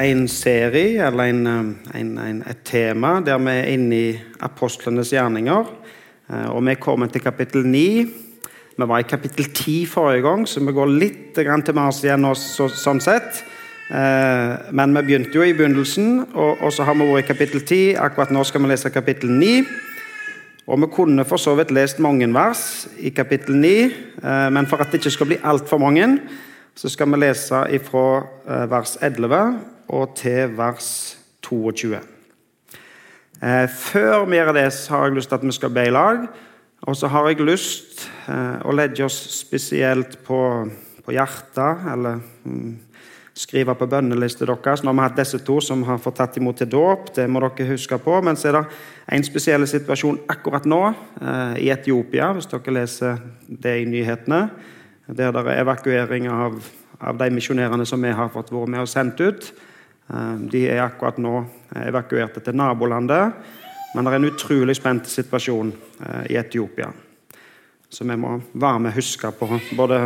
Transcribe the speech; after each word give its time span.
en 0.00 0.26
serie, 0.28 1.06
eller 1.06 1.30
en, 1.30 1.46
en, 1.94 2.10
en, 2.18 2.42
et 2.48 2.64
tema, 2.64 3.18
der 3.24 3.38
vi 3.42 3.52
er 3.52 3.70
inne 3.74 3.96
i 3.96 4.08
apostlenes 4.40 5.12
gjerninger. 5.14 5.68
Eh, 6.30 6.48
og 6.50 6.64
vi 6.64 6.74
er 6.74 6.82
kommet 6.82 7.12
til 7.12 7.24
kapittel 7.24 7.66
9. 7.66 7.84
Vi 8.76 8.88
var 8.88 9.02
i 9.02 9.08
kapittel 9.08 9.50
10 9.52 9.86
forrige 9.90 10.24
gang, 10.24 10.46
så 10.48 10.62
vi 10.64 10.72
går 10.72 10.92
litt 10.94 11.22
til 11.36 11.74
Mars 11.76 12.02
igjen 12.04 12.22
nå, 12.24 12.34
så, 12.38 12.68
sånn 12.72 13.02
sett. 13.04 13.42
Eh, 13.90 14.72
men 14.72 14.94
vi 14.96 15.04
begynte 15.08 15.36
jo 15.36 15.44
i 15.44 15.54
begynnelsen, 15.56 16.26
og, 16.32 16.62
og 16.62 16.72
så 16.72 16.86
har 16.86 16.96
vi 16.96 17.08
vært 17.10 17.24
i 17.24 17.30
kapittel 17.32 17.64
10. 17.64 17.96
Akkurat 18.06 18.32
nå 18.32 18.44
skal 18.46 18.64
vi 18.64 18.70
lese 18.70 18.92
kapittel 18.94 19.32
9. 19.34 19.64
Og 20.70 20.78
Vi 20.78 20.86
kunne 20.94 21.24
for 21.26 21.40
så 21.42 21.56
vidt 21.58 21.72
lest 21.74 21.98
mange 21.98 22.28
vers 22.30 22.86
i 22.98 23.10
kapittel 23.10 23.56
9, 23.58 23.72
eh, 24.22 24.48
men 24.54 24.70
for 24.70 24.78
at 24.78 24.92
det 24.92 25.00
ikke 25.00 25.16
skal 25.16 25.32
bli 25.32 25.40
altfor 25.42 25.82
mange, 25.82 26.06
så 26.80 26.88
skal 26.88 27.10
vi 27.12 27.18
lese 27.20 27.58
fra 27.84 28.04
eh, 28.48 28.64
vers 28.70 28.94
11 29.04 29.40
og 29.92 30.14
til 30.16 30.54
vers 30.56 30.86
22. 31.44 31.98
Eh, 33.42 33.66
før 33.68 34.24
vi 34.24 34.38
gjør 34.38 34.54
det, 34.56 34.70
så 34.72 34.94
har 34.94 35.10
jeg 35.10 35.18
lyst 35.18 35.28
til 35.28 35.36
at 35.36 35.44
vi 35.44 35.56
skal 35.58 35.74
be 35.76 35.84
i 35.90 35.92
lag. 35.92 36.24
Og 36.88 36.96
så 36.96 37.10
har 37.12 37.28
jeg 37.28 37.44
lyst 37.44 38.06
å 38.64 38.72
legge 38.72 39.04
oss 39.04 39.18
spesielt 39.34 40.14
på, 40.24 40.38
på 41.04 41.12
hjertet, 41.12 41.82
eller 41.92 42.22
mm, 42.48 42.70
skrive 43.36 43.74
på 43.76 43.88
bønnelista 43.90 44.48
deres. 44.48 44.80
Nå 44.80 44.94
har 44.94 44.96
vi 44.96 45.04
hatt 45.04 45.20
disse 45.20 45.42
to 45.44 45.58
som 45.60 45.84
har 45.84 46.00
fått 46.00 46.16
tatt 46.22 46.40
imot 46.40 46.62
til 46.62 46.70
dåp. 46.72 47.12
Det 47.16 47.28
må 47.28 47.42
dere 47.44 47.70
huske 47.74 48.00
på. 48.00 48.16
Men 48.24 48.40
så 48.40 48.50
er 48.50 48.58
det 48.58 48.64
en 49.18 49.26
spesiell 49.26 49.68
situasjon 49.68 50.22
akkurat 50.32 50.64
nå 50.64 50.82
eh, 50.88 51.56
i 51.66 51.70
Etiopia, 51.72 52.32
hvis 52.36 52.48
dere 52.48 52.76
leser 52.80 53.20
det 53.48 53.80
i 53.82 53.88
nyhetene. 53.88 54.46
Der 55.16 55.32
det 55.32 55.42
er 55.42 55.62
evakuering 55.62 56.28
av, 56.30 56.60
av 57.00 57.18
de 57.18 57.30
misjonærene 57.34 57.86
som 57.86 58.02
vi 58.02 58.12
har 58.14 58.28
fått 58.30 58.52
vært 58.54 58.70
med 58.70 58.84
og 58.84 58.90
sendt 58.90 59.20
ut. 59.20 59.52
Eh, 60.10 60.34
de 60.52 60.66
er 60.70 60.84
akkurat 60.84 61.18
nå 61.18 61.44
evakuerte 61.82 62.42
til 62.44 62.54
nabolandet. 62.54 63.32
Men 63.94 64.06
det 64.06 64.12
er 64.12 64.20
en 64.20 64.30
utrolig 64.30 64.76
spent 64.78 65.10
situasjon 65.10 65.72
eh, 65.72 66.32
i 66.34 66.38
Etiopia. 66.38 66.92
Så 67.90 68.06
vi 68.06 68.16
må 68.16 68.36
være 68.52 68.78
med 68.78 68.92
og 68.92 69.00
huske 69.00 69.32
på 69.34 69.50
både 69.76 70.04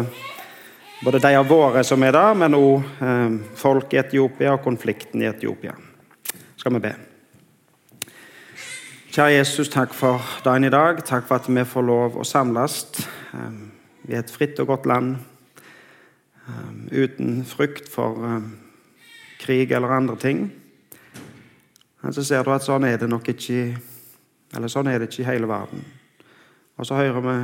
både 1.04 1.18
de 1.18 1.34
av 1.36 1.48
våre 1.48 1.82
som 1.84 2.02
er 2.02 2.14
der, 2.16 2.36
men 2.38 2.56
òg 2.56 3.02
eh, 3.04 3.34
folk 3.60 3.92
i 3.92 4.00
Etiopia 4.00 4.54
og 4.54 4.62
konflikten 4.64 5.22
i 5.22 5.28
Etiopia. 5.28 5.74
Skal 6.56 6.78
vi 6.78 6.84
be. 6.86 6.94
Kjære 9.14 9.36
Jesus, 9.36 9.68
takk 9.68 9.92
for 9.94 10.22
dagen 10.46 10.64
i 10.64 10.72
dag. 10.72 11.04
Takk 11.04 11.28
for 11.28 11.38
at 11.38 11.50
vi 11.50 11.66
får 11.68 11.86
lov 11.86 12.16
å 12.18 12.26
samles 12.26 12.80
eh, 14.08 14.14
er 14.14 14.22
et 14.22 14.30
fritt 14.30 14.60
og 14.60 14.68
godt 14.72 14.86
land 14.86 15.16
eh, 16.48 17.04
uten 17.04 17.42
frykt 17.48 17.88
for 17.92 18.20
eh, 18.28 18.46
krig 19.40 19.72
eller 19.72 19.96
andre 19.96 20.16
ting. 20.16 20.46
Men 22.02 22.12
så 22.12 22.24
ser 22.24 22.44
du 22.44 22.52
at 22.52 22.64
sånn 22.64 22.84
er 22.84 22.98
det 23.00 23.08
nok 23.08 23.28
ikke 23.32 23.74
eller 24.54 24.70
sånn 24.70 24.86
er 24.86 25.00
det 25.00 25.08
ikke 25.10 25.24
i 25.24 25.30
hele 25.32 25.48
verden. 25.50 25.80
Og 26.78 26.86
så 26.86 26.98
hører 26.98 27.24
vi 27.24 27.36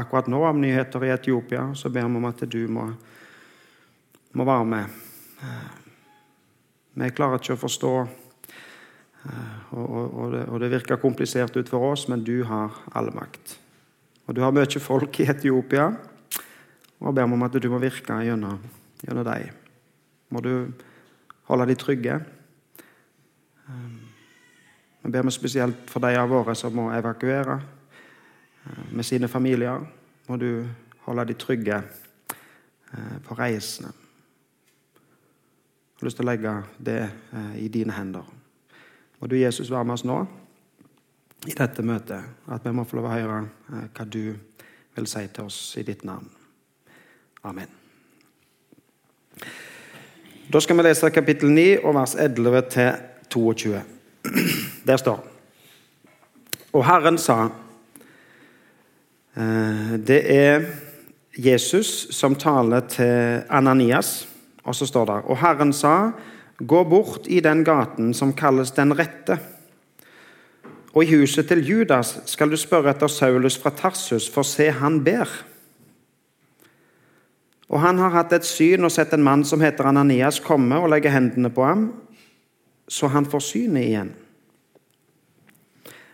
akkurat 0.00 0.26
nå 0.30 0.40
om 0.46 0.58
nyheter 0.62 1.04
i 1.06 1.12
Etiopia, 1.14 1.68
så 1.74 1.90
ber 1.90 2.08
vi 2.08 2.18
om 2.18 2.26
at 2.26 2.42
du 2.50 2.60
må, 2.70 2.88
må 4.34 4.46
være 4.46 4.66
med. 4.66 4.98
Vi 6.98 7.10
klarer 7.14 7.38
ikke 7.38 7.54
å 7.54 7.60
forstå, 7.60 7.92
og, 9.70 9.88
og, 9.94 10.26
det, 10.34 10.44
og 10.48 10.60
det 10.62 10.72
virker 10.74 11.02
komplisert 11.02 11.56
ut 11.56 11.70
for 11.70 11.92
oss, 11.92 12.08
men 12.10 12.24
du 12.26 12.42
har 12.48 12.82
all 12.98 13.12
makt. 13.14 13.58
Og 14.30 14.36
du 14.36 14.44
har 14.44 14.52
mye 14.54 14.78
folk 14.78 15.16
i 15.18 15.24
Etiopia, 15.26 15.88
og 17.00 17.14
ber 17.16 17.26
om 17.26 17.42
at 17.42 17.56
du 17.58 17.64
må 17.72 17.80
virke 17.82 18.14
gjennom, 18.22 18.60
gjennom 19.02 19.24
dem. 19.26 19.56
Må 20.30 20.38
du 20.44 20.52
holde 21.48 21.66
dem 21.66 21.78
trygge. 21.80 22.20
Vi 25.02 25.10
ber 25.10 25.26
meg 25.26 25.34
spesielt 25.34 25.90
for 25.90 25.98
de 26.06 26.14
av 26.14 26.30
våre 26.30 26.54
som 26.54 26.76
må 26.78 26.92
evakuere 26.94 27.56
med 28.94 29.02
sine 29.08 29.26
familier. 29.26 29.82
Må 30.28 30.38
du 30.38 30.62
holde 31.08 31.26
dem 31.32 31.40
trygge 31.42 31.80
eh, 31.82 33.16
på 33.26 33.34
reisene. 33.34 33.90
Jeg 34.94 36.04
har 36.04 36.06
lyst 36.06 36.20
til 36.20 36.28
å 36.28 36.30
legge 36.30 36.54
det 36.78 37.00
eh, 37.02 37.56
i 37.64 37.66
dine 37.66 37.98
hender. 37.98 38.30
Må 39.18 39.26
du, 39.26 39.40
Jesus, 39.42 39.74
være 39.74 39.90
med 39.90 39.98
oss 39.98 40.06
nå 40.06 40.20
i 41.46 41.54
dette 41.56 41.82
møtet. 41.82 42.24
At 42.50 42.64
vi 42.64 42.72
må 42.74 42.84
få 42.84 42.98
lov 42.98 43.08
å 43.08 43.14
høre 43.14 43.40
eh, 43.44 43.86
hva 43.94 44.06
du 44.06 44.34
vil 44.96 45.08
si 45.08 45.24
til 45.32 45.48
oss 45.48 45.60
i 45.80 45.86
ditt 45.86 46.04
navn. 46.04 46.28
Amen. 47.48 47.78
Da 50.50 50.60
skal 50.60 50.76
vi 50.76 50.84
lese 50.84 51.12
kapittel 51.14 51.52
9 51.54 51.66
og 51.84 51.94
vers 51.96 52.16
11 52.18 52.62
til 52.74 52.92
22. 53.30 53.82
Der 54.88 55.00
står 55.00 55.26
Og 56.72 56.84
Herren 56.86 57.16
sa 57.18 57.48
Eh, 59.34 59.98
det 59.98 60.20
er 60.26 60.64
Jesus 61.38 62.10
som 62.10 62.34
taler 62.34 62.80
til 62.90 63.42
Ananias, 63.48 64.28
og 64.64 64.74
så 64.74 64.86
står 64.86 65.04
det 65.06 65.18
Og 65.24 65.38
Herren 65.38 65.72
sa, 65.72 66.10
gå 66.58 66.84
bort 66.84 67.26
i 67.26 67.40
den 67.40 67.64
gaten 67.64 68.14
som 68.14 68.32
kalles 68.32 68.70
Den 68.70 68.98
rette. 68.98 69.38
Og 70.90 71.04
i 71.04 71.14
huset 71.14 71.46
til 71.46 71.62
Judas 71.62 72.16
skal 72.26 72.50
du 72.50 72.58
spørre 72.58 72.90
etter 72.90 73.10
Saulus 73.10 73.58
fra 73.60 73.70
Tarsus, 73.70 74.26
for 74.30 74.46
se, 74.46 74.70
han 74.74 74.98
ber. 75.06 75.30
Og 77.70 77.78
han 77.84 78.00
har 78.02 78.10
hatt 78.16 78.32
et 78.34 78.46
syn 78.46 78.86
og 78.86 78.90
sett 78.90 79.12
en 79.14 79.22
mann 79.22 79.44
som 79.46 79.62
heter 79.62 79.86
Ananias, 79.86 80.40
komme 80.42 80.80
og 80.80 80.90
legge 80.90 81.12
hendene 81.14 81.52
på 81.54 81.62
ham, 81.62 81.84
så 82.90 83.06
han 83.12 83.28
får 83.30 83.46
synet 83.46 83.86
igjen. 83.86 84.10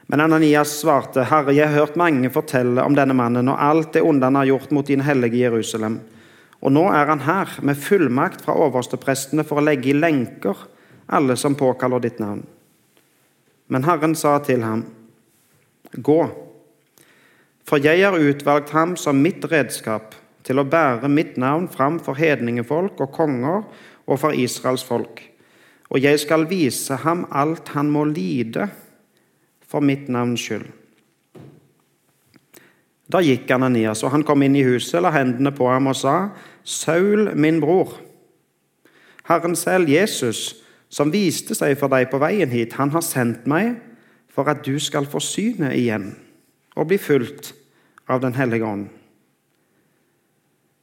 Men 0.06 0.22
Ananias 0.22 0.76
svarte, 0.82 1.24
Herre, 1.26 1.54
jeg 1.56 1.66
har 1.66 1.80
hørt 1.80 1.96
mange 1.98 2.28
fortelle 2.30 2.84
om 2.84 2.94
denne 2.94 3.16
mannen 3.16 3.48
og 3.50 3.58
alt 3.58 3.96
det 3.96 4.04
onde 4.06 4.28
han 4.28 4.38
har 4.38 4.50
gjort 4.52 4.74
mot 4.76 4.86
din 4.86 5.02
hellige 5.02 5.40
Jerusalem. 5.40 5.98
Og 6.62 6.72
nå 6.72 6.84
er 6.92 7.10
han 7.10 7.24
her 7.26 7.56
med 7.66 7.80
fullmakt 7.80 8.44
fra 8.44 8.54
oversteprestene 8.66 9.44
for 9.46 9.58
å 9.58 9.64
legge 9.66 9.90
i 9.90 9.96
lenker 9.96 10.60
alle 11.06 11.34
som 11.40 11.56
påkaller 11.58 12.04
ditt 12.04 12.20
navn. 12.22 12.44
Men 13.68 13.84
Herren 13.84 14.14
sa 14.14 14.38
til 14.44 14.62
ham, 14.62 14.84
Gå, 15.96 16.20
for 17.66 17.82
jeg 17.82 18.02
har 18.04 18.18
utvalgt 18.18 18.70
ham 18.74 18.94
som 19.00 19.22
mitt 19.22 19.44
redskap 19.50 20.14
til 20.46 20.60
å 20.60 20.66
bære 20.66 21.08
mitt 21.10 21.38
navn 21.40 21.66
fram 21.70 21.98
for 22.02 22.18
hedningefolk 22.18 23.00
og 23.02 23.14
konger 23.14 23.64
og 24.06 24.20
for 24.22 24.34
Israels 24.36 24.84
folk. 24.86 25.22
Og 25.90 26.02
jeg 26.02 26.20
skal 26.22 26.46
vise 26.50 26.98
ham 27.02 27.24
alt 27.30 27.70
han 27.74 27.90
må 27.90 28.04
lide 28.10 28.68
for 29.66 29.82
mitt 29.82 30.10
navns 30.12 30.42
skyld. 30.42 30.66
Da 33.06 33.22
gikk 33.22 33.50
Ananias, 33.54 34.02
og 34.02 34.10
han 34.14 34.24
kom 34.26 34.42
inn 34.42 34.56
i 34.58 34.64
huset, 34.66 34.98
la 35.02 35.12
hendene 35.14 35.52
på 35.54 35.68
ham 35.70 35.90
og 35.92 35.98
sa, 35.98 36.16
Saul, 36.66 37.30
min 37.38 37.60
bror, 37.62 37.94
Herren 39.26 39.54
selv, 39.58 39.90
Jesus, 39.90 40.56
som 40.88 41.12
viste 41.12 41.54
seg 41.54 41.76
for 41.78 41.92
deg 41.92 42.10
på 42.10 42.20
veien 42.22 42.50
hit, 42.50 42.76
han 42.78 42.92
har 42.94 43.04
sendt 43.04 43.46
meg 43.50 43.74
for 44.30 44.48
at 44.50 44.62
du 44.66 44.76
skal 44.82 45.08
få 45.08 45.20
synet 45.22 45.74
igjen 45.78 46.12
og 46.76 46.90
bli 46.90 46.98
fulgt 47.00 47.54
av 48.06 48.20
Den 48.22 48.36
hellige 48.36 48.64
ånd. 48.64 48.86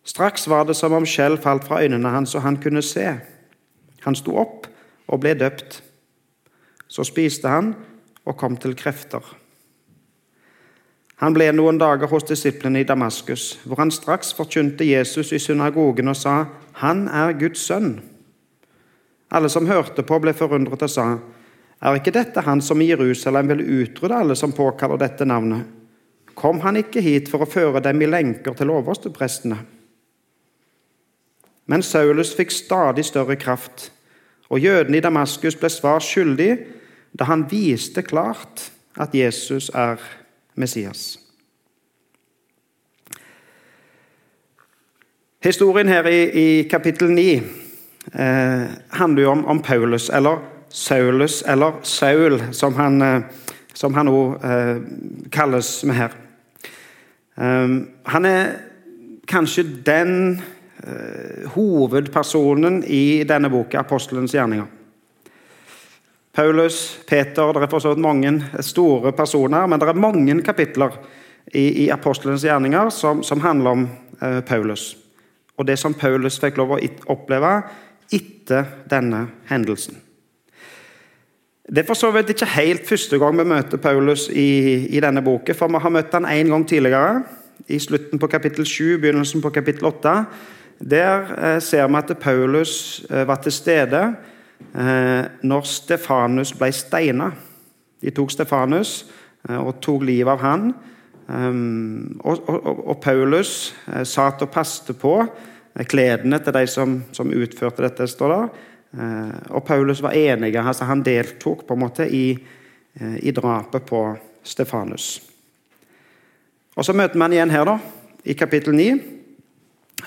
Straks 0.04 0.48
var 0.52 0.66
det 0.68 0.76
som 0.76 0.92
om 0.92 1.06
skjell 1.08 1.38
falt 1.40 1.64
fra 1.64 1.80
øynene 1.80 2.10
hans, 2.12 2.36
og 2.36 2.44
han 2.44 2.58
kunne 2.60 2.82
se. 2.84 3.06
Han 4.04 4.16
sto 4.20 4.36
opp 4.36 4.68
og 5.08 5.22
ble 5.24 5.32
døpt. 5.40 5.80
Så 6.92 7.06
spiste 7.08 7.48
han 7.48 7.72
og 8.26 8.36
kom 8.38 8.58
til 8.60 8.76
krefter. 8.76 9.24
Han 11.24 11.32
ble 11.32 11.48
noen 11.56 11.80
dager 11.80 12.10
hos 12.12 12.26
disiplene 12.28 12.82
i 12.84 12.88
Damaskus, 12.88 13.62
hvor 13.64 13.80
han 13.80 13.94
straks 13.96 14.34
forkynte 14.36 14.84
Jesus 14.84 15.32
i 15.32 15.40
synagogen 15.40 16.08
og 16.08 16.16
sa, 16.16 16.46
'Han 16.74 17.08
er 17.08 17.40
Guds 17.40 17.72
sønn'. 17.72 18.13
Alle 19.34 19.50
som 19.50 19.68
hørte 19.68 20.06
på, 20.06 20.20
ble 20.22 20.34
forundret 20.34 20.86
og 20.86 20.90
sa, 20.90 21.18
'Er 21.82 21.96
ikke 21.96 22.14
dette 22.14 22.42
han 22.42 22.62
som 22.62 22.82
i 22.82 22.90
Jerusalem 22.90 23.48
vil 23.48 23.82
utrydde 23.82 24.16
alle 24.16 24.36
som 24.36 24.52
påkaller 24.52 24.98
dette 24.98 25.26
navnet?' 25.26 25.66
Kom 26.36 26.60
han 26.60 26.76
ikke 26.76 27.02
hit 27.02 27.30
for 27.30 27.44
å 27.44 27.50
føre 27.50 27.82
dem 27.84 28.02
i 28.02 28.06
lenker 28.06 28.54
til 28.54 28.70
oversteprestene? 28.70 29.58
Men 31.68 31.82
Saulus 31.82 32.34
fikk 32.36 32.52
stadig 32.52 33.06
større 33.06 33.36
kraft, 33.36 33.92
og 34.50 34.60
jødene 34.60 34.98
i 34.98 35.02
Damaskus 35.02 35.56
ble 35.56 35.70
svar 35.70 36.00
skyldig 36.00 36.58
da 37.20 37.26
han 37.26 37.46
viste 37.50 38.02
klart 38.02 38.72
at 38.98 39.14
Jesus 39.14 39.70
er 39.74 40.02
Messias. 40.56 41.20
Historien 45.44 45.88
her 45.88 46.08
i, 46.08 46.22
i 46.24 46.64
kapittel 46.64 47.12
9 47.12 47.63
eh, 48.12 48.66
handler 48.90 49.24
jo 49.24 49.30
om, 49.32 49.46
om, 49.46 49.62
Paulus, 49.62 50.10
eller 50.10 50.38
Saulus, 50.70 51.42
eller 51.42 51.74
Saul, 51.82 52.44
som 52.52 52.76
han, 52.76 53.02
eh, 53.02 53.22
som 53.74 53.94
han 53.94 54.08
også 54.08 54.48
eh, 54.48 54.78
kalles 55.32 55.84
med 55.84 55.96
her. 55.96 56.20
Um, 57.36 57.90
han 58.04 58.26
er 58.26 58.52
kanskje 59.26 59.64
den 59.86 60.42
eh, 60.84 61.50
hovedpersonen 61.56 62.84
i 62.84 63.24
denne 63.26 63.50
boka, 63.50 63.80
apostelens 63.80 64.36
gjerninger. 64.36 64.68
Paulus, 66.34 67.00
Peter 67.10 67.54
Det 67.54 67.62
er 67.62 67.70
for 67.70 67.80
så 67.80 67.94
vidt 67.94 68.02
mange 68.02 68.32
store 68.60 69.12
personer, 69.14 69.68
men 69.68 69.80
det 69.80 69.90
er 69.90 69.94
mange 69.94 70.42
kapitler 70.42 70.96
i, 71.54 71.86
i 71.86 71.90
apostelens 71.94 72.44
gjerninger 72.44 72.90
som, 72.90 73.24
som 73.24 73.42
handler 73.42 73.72
om 73.72 73.88
eh, 74.22 74.42
Paulus. 74.42 74.96
Og 75.58 75.68
det 75.68 75.78
som 75.80 75.94
Paulus 75.94 76.40
fikk 76.42 76.58
lov 76.58 76.74
å 76.74 76.80
oppleve 77.14 77.52
etter 78.12 78.66
denne 78.90 79.28
hendelsen. 79.50 80.00
Det 81.64 81.84
er 81.84 81.88
for 81.88 81.96
så 81.96 82.10
vidt 82.12 82.34
ikke 82.34 82.50
helt 82.58 82.88
første 82.88 83.18
gang 83.20 83.38
vi 83.40 83.46
møter 83.48 83.80
Paulus 83.80 84.28
i, 84.28 84.86
i 84.92 85.00
denne 85.00 85.24
boken, 85.24 85.56
for 85.56 85.72
vi 85.72 85.80
har 85.80 85.94
møtt 85.96 86.14
han 86.14 86.28
én 86.28 86.52
gang 86.52 86.66
tidligere, 86.68 87.24
i 87.72 87.80
slutten 87.80 88.20
på 88.20 88.28
kapittel 88.28 88.66
7, 88.68 88.98
begynnelsen 89.00 89.42
på 89.42 89.50
kapittel 89.50 89.86
8. 89.88 90.16
Der 90.84 91.32
eh, 91.38 91.62
ser 91.62 91.88
vi 91.88 91.96
at 91.96 92.18
Paulus 92.20 93.06
eh, 93.10 93.28
var 93.28 93.40
til 93.42 93.52
stede 93.52 94.02
eh, 94.76 95.24
når 95.42 95.68
Stefanus 95.70 96.52
ble 96.58 96.72
steina. 96.76 97.30
De 98.02 98.12
tok 98.12 98.32
Stefanus 98.32 99.06
eh, 99.50 99.58
og 99.58 99.80
tok 99.82 100.04
livet 100.04 100.34
av 100.34 100.44
han. 100.44 100.74
Um, 101.28 102.20
og, 102.20 102.50
og, 102.50 102.88
og, 102.88 102.98
Paulus 103.02 103.72
eh, 103.88 104.04
satt 104.04 104.42
og 104.44 104.52
passte 104.52 104.92
på 104.94 105.22
kledene 105.90 106.40
til 106.44 106.54
de 106.54 106.68
som, 106.70 107.00
som 107.12 107.32
utførte 107.34 107.86
dette. 107.86 108.08
står 108.08 108.34
der. 108.34 108.50
Eh, 108.98 109.38
og 109.50 109.66
Paulus 109.66 110.02
var 110.02 110.14
enig, 110.14 110.56
altså 110.56 110.86
han 110.86 111.04
deltok 111.06 111.66
på 111.68 111.74
en 111.74 111.82
måte 111.82 112.06
i, 112.06 112.38
eh, 113.00 113.18
i 113.26 113.32
drapet 113.32 113.86
på 113.86 114.04
Stefanus. 114.44 115.22
Og 116.76 116.86
Så 116.86 116.94
møter 116.94 117.18
man 117.18 117.34
igjen 117.34 117.50
her, 117.50 117.66
da, 117.66 117.80
i 118.26 118.34
kapittel 118.34 118.74
9, 118.74 119.02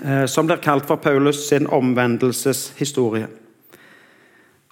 eh, 0.04 0.26
som 0.26 0.46
blir 0.46 0.62
kalt 0.62 0.86
for 0.86 0.96
Paulus 0.96 1.48
sin 1.48 1.66
omvendelseshistorie. 1.66 3.26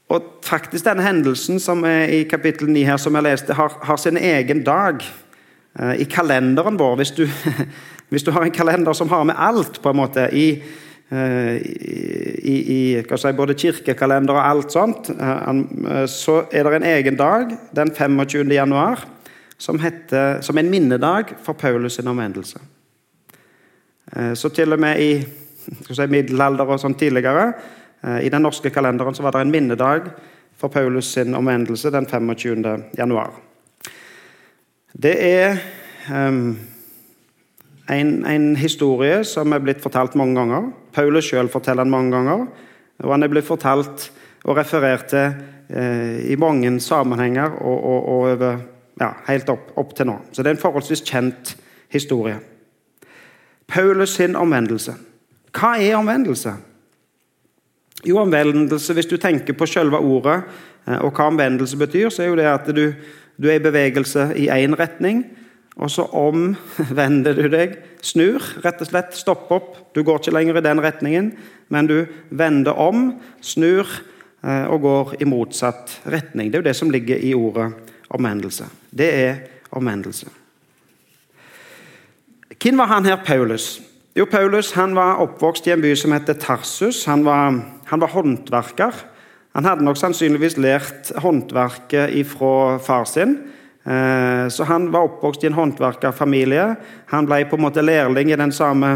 Og 0.08 0.22
faktisk 0.42 0.84
Denne 0.84 1.02
hendelsen 1.02 1.60
som 1.60 1.84
er 1.84 2.06
i 2.12 2.22
kapittel 2.24 2.68
9 2.70 2.84
her, 2.84 2.96
som 2.96 3.14
jeg 3.14 3.22
leste, 3.22 3.54
har, 3.54 3.72
har 3.82 3.96
sin 3.96 4.16
egen 4.16 4.62
dag 4.64 5.02
i 5.98 6.04
kalenderen 6.06 6.76
vår. 6.78 6.96
Hvis 7.00 7.10
du, 7.16 7.24
hvis 8.14 8.22
du, 8.22 8.30
har 8.30 8.44
en 8.46 8.54
kalender 8.54 8.92
som 8.94 9.08
har 9.10 9.24
med 9.26 9.34
alt 9.38 9.80
på 9.82 9.90
en 9.90 9.98
måte 9.98 10.28
i, 10.30 10.48
Eh, 11.08 11.56
i, 11.56 12.54
i 12.98 13.04
si, 13.16 13.32
både 13.36 13.54
kirkekalender 13.54 14.34
og 14.34 14.46
alt 14.48 14.72
sånt, 14.72 15.10
eh, 15.12 15.48
eh, 15.50 16.06
så 16.08 16.38
er 16.48 16.64
det 16.64 16.78
en 16.78 16.86
egen 16.88 17.18
dag 17.18 17.52
den 17.76 17.92
25. 17.92 18.48
januar 18.56 19.04
som, 19.58 19.78
heter, 19.78 20.40
som 20.40 20.58
en 20.58 20.70
minnedag 20.70 21.36
for 21.44 21.54
Paulus' 21.54 22.00
sin 22.00 22.08
omvendelse. 22.08 22.58
Så 24.34 24.48
til 24.48 24.72
og 24.72 24.78
med 24.78 25.00
i 25.00 25.12
si, 25.96 26.06
middelalder 26.06 26.68
og 26.68 26.80
sånn 26.80 26.94
tidligere, 26.94 27.52
i 28.20 28.28
den 28.28 28.44
norske 28.44 28.70
kalenderen, 28.70 29.14
så 29.16 29.24
var 29.24 29.32
det 29.32 29.40
en 29.46 29.50
minnedag 29.50 30.10
for 30.60 30.68
Paulus' 30.68 31.14
sin 31.14 31.34
omvendelse 31.34 31.90
den 31.90 32.06
25. 32.06 32.64
januar. 32.98 33.32
Det 35.02 35.14
er 35.18 35.56
um, 36.14 36.58
en, 37.90 38.26
en, 38.26 38.56
historie 38.56 39.24
som 39.26 39.52
er 39.52 39.62
blitt 39.64 39.82
fortalt 39.82 40.14
mange 40.14 40.38
ganger. 40.38 40.68
Paulus 40.94 41.26
sjøl 41.26 41.50
forteller 41.50 41.82
den 41.82 41.90
mange 41.90 42.14
ganger. 42.14 42.46
Og 43.02 43.10
han 43.10 43.26
er 43.26 43.32
blitt 43.32 43.48
fortalt 43.48 44.10
og 44.44 44.56
referert 44.56 45.08
til 45.10 45.34
uh, 45.74 46.20
i 46.30 46.36
mange 46.38 46.70
sammenhenger 46.80 47.58
og, 47.58 47.74
og, 47.74 48.08
og 48.08 48.28
over, 48.30 48.60
ja, 49.00 49.10
helt 49.26 49.50
opp, 49.50 49.72
opp, 49.76 49.96
til 49.96 50.06
nå. 50.12 50.20
Så 50.30 50.42
det 50.42 50.52
er 50.52 50.58
en 50.58 50.62
forholdsvis 50.62 51.02
kjent 51.02 51.56
historie. 51.90 52.38
Paulus 53.66 54.14
sin 54.14 54.36
omvendelse. 54.38 54.94
Hva 55.54 55.74
er 55.80 55.98
omvendelse? 55.98 56.54
Jo, 58.04 58.18
omvendelse, 58.22 58.94
Hvis 58.94 59.06
du 59.10 59.16
tenker 59.16 59.56
på 59.56 59.66
selve 59.66 59.98
ordet 59.98 60.42
eh, 60.86 60.98
og 60.98 61.14
hva 61.16 61.30
omvendelse 61.30 61.76
betyr, 61.80 62.10
så 62.10 62.22
er 62.22 62.26
jo 62.28 62.36
det 62.36 62.48
at 62.50 62.68
du, 62.76 62.92
du 63.40 63.48
er 63.48 63.58
i 63.58 63.64
bevegelse 63.64 64.30
i 64.38 64.48
én 64.52 64.76
retning 64.78 65.24
og 65.74 65.90
så 65.90 66.06
omvender 66.14 67.34
du 67.34 67.48
deg, 67.50 67.74
snur, 68.04 68.42
rett 68.62 68.82
og 68.82 68.88
slett, 68.88 69.16
Stopp 69.18 69.50
opp. 69.54 69.70
Du 69.94 70.04
går 70.06 70.20
ikke 70.20 70.34
lenger 70.34 70.60
i 70.60 70.64
den 70.64 70.82
retningen, 70.82 71.32
men 71.74 71.88
du 71.90 71.96
vender 72.30 72.78
om, 72.78 73.08
snur 73.42 73.88
eh, 74.44 74.66
og 74.70 74.84
går 74.84 75.16
i 75.18 75.28
motsatt 75.28 75.98
retning. 76.06 76.50
Det 76.50 76.60
er 76.60 76.62
jo 76.62 76.68
det 76.68 76.76
som 76.78 76.92
ligger 76.94 77.18
i 77.18 77.34
ordet 77.34 77.72
omvendelse. 78.14 78.68
Det 78.94 79.10
er 79.10 79.42
omvendelse. 79.74 80.30
Hvem 82.54 82.78
var 82.78 82.92
han 82.92 83.08
her, 83.08 83.18
Paulus? 83.26 83.82
Jo, 84.14 84.28
Paulus 84.30 84.70
han 84.78 84.94
var 84.94 85.18
oppvokst 85.24 85.66
i 85.66 85.74
en 85.74 85.82
by 85.82 85.90
som 85.98 86.14
heter 86.14 86.38
Tarsus. 86.38 87.02
Han 87.10 87.26
var, 87.26 87.58
han 87.90 88.00
var 88.00 88.14
håndverker. 88.14 88.94
Han 89.54 89.66
hadde 89.68 89.84
nok 89.86 89.98
sannsynligvis 90.00 90.56
lært 90.58 91.12
håndverket 91.22 92.14
fra 92.26 92.78
far 92.82 93.06
sin. 93.06 93.36
Eh, 93.86 94.48
så 94.50 94.66
han 94.66 94.88
var 94.90 95.06
oppvokst 95.06 95.44
i 95.44 95.50
en 95.50 95.54
håndverkerfamilie. 95.58 96.66
Han 97.12 97.28
ble 97.28 97.44
på 97.46 97.58
en 97.58 97.62
måte 97.62 97.84
lærling 97.84 98.32
i 98.32 98.40
den 98.40 98.52
samme 98.52 98.90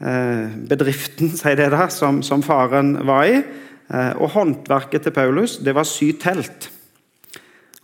eh, 0.00 0.48
bedriften 0.70 1.34
da, 1.76 1.88
som, 1.92 2.22
som 2.22 2.42
faren 2.42 2.96
var 3.06 3.28
i. 3.28 3.42
Eh, 3.92 4.12
og 4.16 4.32
håndverket 4.38 5.04
til 5.04 5.12
Paulus 5.12 5.58
det 5.60 5.76
var 5.76 5.84
sy 5.84 6.14
telt. 6.16 6.70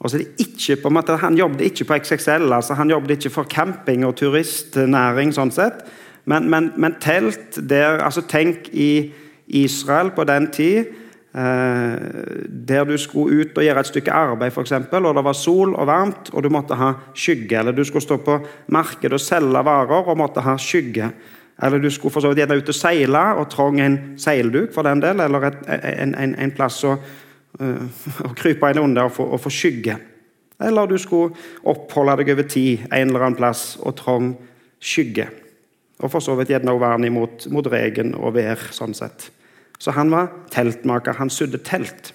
Og 0.00 0.10
så 0.10 0.20
det 0.20 0.32
ikke 0.40 0.80
på 0.80 0.88
en 0.88 0.94
måte, 0.94 1.16
Han 1.16 1.36
jobbet 1.36 1.60
ikke 1.60 1.84
på 1.84 1.96
XXL, 2.04 2.52
altså 2.52 2.74
han 2.74 2.90
jobbet 2.90 3.16
ikke 3.16 3.30
for 3.30 3.44
camping 3.44 4.04
og 4.04 4.16
turistnæring. 4.16 5.32
sånn 5.32 5.50
sett, 5.50 5.84
Men, 6.24 6.50
men, 6.50 6.72
men 6.76 6.94
telt 7.00 7.56
der, 7.68 8.00
altså 8.00 8.20
Tenk 8.20 8.68
i 8.72 9.12
Israel 9.46 10.10
på 10.10 10.24
den 10.24 10.50
tid 10.50 10.86
der 11.36 12.86
du 12.88 12.94
skulle 12.96 13.42
ut 13.42 13.58
og 13.58 13.64
gjøre 13.64 13.82
et 13.82 13.88
stykke 13.90 14.12
arbeid, 14.12 14.54
eksempel, 14.56 15.04
og 15.04 15.18
det 15.18 15.24
var 15.26 15.36
sol 15.36 15.74
og 15.74 15.86
varmt, 15.86 16.30
og 16.32 16.42
du 16.42 16.48
måtte 16.48 16.78
ha 16.80 16.94
skygge. 17.12 17.58
Eller 17.58 17.76
du 17.76 17.84
skulle 17.84 18.04
stå 18.04 18.16
på 18.24 18.38
markedet 18.72 19.18
og 19.18 19.20
selge 19.20 19.64
varer 19.68 20.08
og 20.08 20.16
måtte 20.16 20.40
ha 20.40 20.56
skygge. 20.56 21.10
Eller 21.62 21.78
du 21.78 21.90
skulle 21.90 22.12
for 22.12 22.20
så 22.20 22.32
vidt 22.32 22.42
gjerne 22.42 22.58
ut 22.60 22.68
og 22.68 22.76
seile 22.76 23.22
og 23.40 23.46
trong 23.52 23.80
en 23.80 24.18
seilduk 24.20 24.74
for 24.74 24.84
den 24.84 25.00
del, 25.00 25.20
eller 25.20 25.48
et, 25.48 25.62
en, 26.02 26.14
en, 26.14 26.34
en, 26.34 26.52
plass 26.52 26.82
å, 26.84 26.96
uh, 27.60 28.04
å 28.28 28.34
krype 28.36 28.70
inn 28.72 28.82
under 28.82 29.08
og 29.08 29.16
få, 29.16 29.28
og 29.32 29.40
få, 29.40 29.52
skygge. 29.52 29.96
Eller 30.60 30.88
du 30.88 30.98
skulle 31.00 31.36
oppholde 31.64 32.18
deg 32.20 32.34
over 32.34 32.48
tid 32.48 32.86
en 32.90 33.08
eller 33.08 33.24
annen 33.24 33.38
plass 33.38 33.76
og 33.80 33.96
trong 34.00 34.34
skygge. 34.80 35.28
Og 36.00 36.12
for 36.12 36.20
så 36.20 36.36
vidt 36.36 36.52
gjerne 36.52 36.76
vern 36.80 37.04
imot 37.08 37.48
mot 37.52 37.66
regn 37.72 38.12
og 38.16 38.36
vær, 38.36 38.60
sånn 38.72 38.96
sett. 38.96 39.30
Så 39.78 39.92
han 39.96 40.10
var 40.12 40.30
teltmaker. 40.52 41.18
Han 41.20 41.30
sydde 41.32 41.60
telt. 41.64 42.12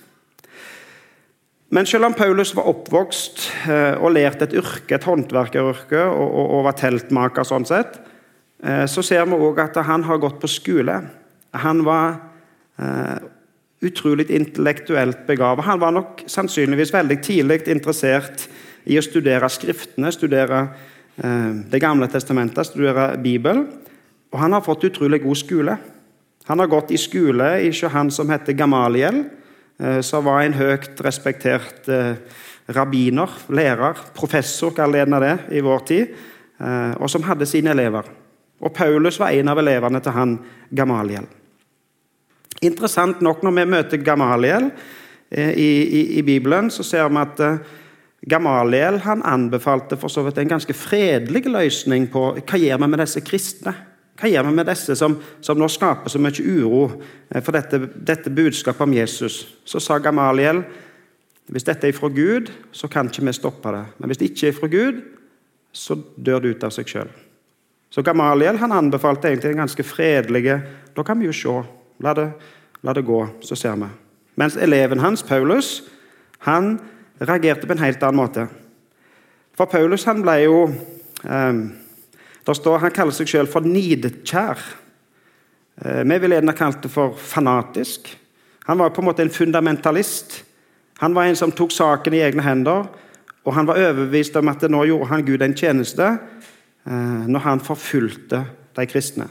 Men 1.71 1.87
selv 1.87 2.09
om 2.09 2.15
Paulus 2.17 2.51
var 2.55 2.67
oppvokst 2.67 3.45
eh, 3.71 3.95
og 3.95 4.11
lærte 4.11 4.43
et 4.49 4.55
yrke, 4.59 4.97
et 4.97 5.05
håndverkeryrke 5.07 6.01
og, 6.03 6.25
og, 6.25 6.47
og, 6.57 6.63
var 6.67 6.75
teltmaker, 6.75 7.47
sånn 7.47 7.67
sett, 7.69 7.95
eh, 8.59 8.83
så 8.91 9.03
ser 9.05 9.23
vi 9.29 9.39
òg 9.39 9.61
at 9.63 9.79
han 9.87 10.03
har 10.03 10.19
gått 10.19 10.41
på 10.41 10.49
skole. 10.51 10.97
Han 11.63 11.85
var 11.87 12.17
eh, 12.75 13.23
utrolig 13.87 14.27
intellektuelt 14.35 15.23
begavet. 15.27 15.65
Han 15.65 15.79
var 15.79 15.95
nok 15.95 16.25
sannsynligvis 16.29 16.91
veldig 16.93 17.17
tidlig 17.23 17.61
interessert 17.71 18.49
i 18.89 18.97
å 18.99 19.05
studere 19.05 19.49
Skriftene, 19.51 20.11
studere 20.11 20.65
eh, 21.23 21.51
Det 21.71 21.79
gamle 21.81 22.11
testamentet, 22.11 22.67
studere 22.67 23.13
Bibelen. 23.21 23.67
Og 24.31 24.39
han 24.39 24.51
har 24.55 24.63
fått 24.67 24.89
utrolig 24.91 25.23
god 25.23 25.39
skole. 25.39 25.79
Han 26.49 26.59
har 26.59 26.67
gått 26.67 26.91
i 26.91 26.97
skole 26.97 27.59
i 27.61 27.71
han 27.91 28.11
som 28.11 28.29
heter 28.29 28.53
Gamaliel, 28.53 29.23
eh, 29.79 30.01
som 30.01 30.25
var 30.25 30.41
en 30.41 30.53
høyt 30.57 31.01
respektert 31.05 31.89
eh, 31.89 32.15
rabbiner, 32.67 33.29
lærer, 33.49 33.97
professor, 34.15 34.73
kall 34.73 34.91
det 34.91 35.37
i 35.51 35.61
vår 35.61 35.85
tid, 35.85 36.15
eh, 36.59 36.93
og 36.97 37.09
som 37.09 37.23
hadde 37.23 37.45
sine 37.45 37.71
elever. 37.71 38.09
Og 38.61 38.73
Paulus 38.73 39.19
var 39.19 39.33
en 39.33 39.49
av 39.49 39.59
elevene 39.59 40.01
til 40.01 40.11
han 40.17 40.39
Gamaliel. 40.69 41.27
Interessant 42.61 43.21
nok, 43.21 43.41
når 43.43 43.55
vi 43.57 43.65
møter 43.65 43.97
Gamaliel 44.05 44.69
i, 45.31 45.39
i, 45.63 46.01
i 46.19 46.21
Bibelen, 46.21 46.69
så 46.69 46.83
ser 46.85 47.07
vi 47.09 47.17
at 47.17 47.39
Gamaliel 48.29 48.99
han 49.01 49.23
anbefalte 49.25 49.97
for 49.97 50.13
så 50.13 50.21
vidt 50.27 50.37
en 50.37 50.51
ganske 50.51 50.75
fredelig 50.77 51.47
løsning 51.49 52.05
på 52.13 52.27
hva 52.37 52.59
gjør 52.61 52.83
vi 52.83 52.89
med 52.91 53.01
disse 53.01 53.23
kristne. 53.25 53.73
Hva 54.19 54.29
gjør 54.29 54.47
vi 54.47 54.53
med 54.55 54.67
disse 54.69 54.95
som, 54.99 55.15
som 55.41 55.59
nå 55.59 55.67
skaper 55.71 56.11
så 56.11 56.19
mye 56.21 56.43
uro 56.43 56.83
eh, 57.29 57.41
for 57.41 57.55
dette, 57.55 57.79
dette, 57.95 58.33
budskapet 58.33 58.85
om 58.85 58.93
Jesus? 58.93 59.43
Så 59.65 59.81
sa 59.81 59.99
Gamaliel 59.99 60.63
hvis 61.51 61.65
dette 61.67 61.89
er 61.89 61.95
fra 61.95 62.07
Gud, 62.07 62.47
så 62.71 62.87
kan 62.87 63.09
ikke 63.09 63.25
vi 63.27 63.33
stoppe 63.35 63.73
det. 63.75 63.83
Men 63.99 64.07
hvis 64.07 64.21
det 64.21 64.29
ikke 64.29 64.47
er 64.47 64.55
fra 64.55 64.69
Gud, 64.71 65.01
så 65.75 65.97
dør 66.15 66.39
det 66.39 66.53
ut 66.53 66.63
av 66.63 66.71
seg 66.71 66.87
sjøl. 66.87 67.09
Så 67.91 68.03
Gamaliel 68.07 68.59
han 68.61 68.71
anbefalte 68.71 69.27
egentlig 69.27 69.51
en 69.51 69.65
ganske 69.65 69.83
fredelige 69.83 70.61
Da 70.95 71.03
kan 71.03 71.19
vi 71.19 71.27
jo 71.27 71.35
se. 71.35 71.57
La 72.03 72.13
det, 72.15 72.29
la 72.83 72.93
det 72.93 73.03
gå, 73.07 73.19
så 73.43 73.55
ser 73.55 73.75
vi. 73.79 73.87
Mens 74.35 74.55
eleven 74.57 74.99
hans, 74.99 75.23
Paulus, 75.23 75.83
han 76.47 76.79
reagerte 77.19 77.67
på 77.67 77.75
en 77.75 77.83
helt 77.83 78.03
annen 78.03 78.19
måte. 78.19 78.47
For 79.55 79.69
Paulus 79.71 80.03
han 80.07 80.23
ble 80.23 80.37
jo 80.43 80.57
eh, 80.67 81.61
der 82.45 82.53
står, 82.53 82.77
Han 82.77 82.91
kaller 82.91 83.13
seg 83.13 83.29
selv 83.29 83.51
for 83.51 83.65
nidkjær. 83.65 84.61
Eh, 85.85 86.03
vi 86.03 86.17
ville 86.17 86.37
gjerne 86.37 86.57
kalt 86.57 86.83
det 86.83 86.91
for 86.91 87.15
fanatisk. 87.17 88.09
Han 88.67 88.79
var 88.79 88.89
på 88.89 89.01
en 89.01 89.09
måte 89.09 89.21
en 89.21 89.33
fundamentalist. 89.33 90.43
Han 91.01 91.15
var 91.15 91.25
en 91.25 91.35
som 91.35 91.51
tok 91.51 91.71
saken 91.71 92.13
i 92.13 92.21
egne 92.21 92.43
hender, 92.45 92.87
og 93.45 93.53
han 93.53 93.67
var 93.67 93.79
overbevist 93.81 94.35
om 94.37 94.51
at 94.51 94.61
nå 94.69 94.83
gjorde 94.85 95.09
han 95.09 95.25
Gud 95.25 95.41
en 95.41 95.57
tjeneste 95.57 96.07
eh, 96.85 97.23
når 97.27 97.45
han 97.45 97.59
forfulgte 97.59 98.43
de 98.77 98.85
kristne. 98.85 99.27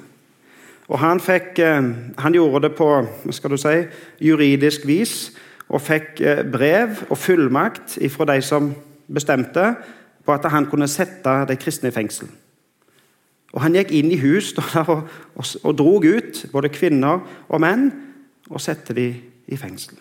Og 0.90 0.98
han, 0.98 1.20
fikk, 1.22 1.58
eh, 1.58 1.92
han 2.18 2.34
gjorde 2.34 2.68
det 2.68 2.74
på 2.78 2.90
si, 3.30 3.76
juridisk 4.20 4.86
vis 4.86 5.30
og 5.70 5.82
fikk 5.86 6.18
brev 6.50 7.04
og 7.10 7.18
fullmakt 7.18 7.94
fra 8.10 8.26
de 8.32 8.40
som 8.42 8.72
bestemte 9.06 9.74
på 10.26 10.34
at 10.34 10.50
han 10.50 10.66
kunne 10.66 10.88
sette 10.90 11.34
de 11.46 11.56
kristne 11.58 11.92
i 11.92 11.94
fengsel. 11.94 12.26
Og 13.50 13.62
Han 13.64 13.74
gikk 13.74 13.90
inn 13.94 14.12
i 14.14 14.20
hus 14.20 14.52
og, 14.58 15.08
og, 15.34 15.44
og 15.64 15.74
drog 15.78 16.06
ut 16.06 16.44
både 16.52 16.72
kvinner 16.72 17.24
og 17.48 17.62
menn 17.62 17.90
og 18.50 18.62
sette 18.62 18.94
dem 18.96 19.18
i 19.50 19.58
fengsel. 19.58 19.98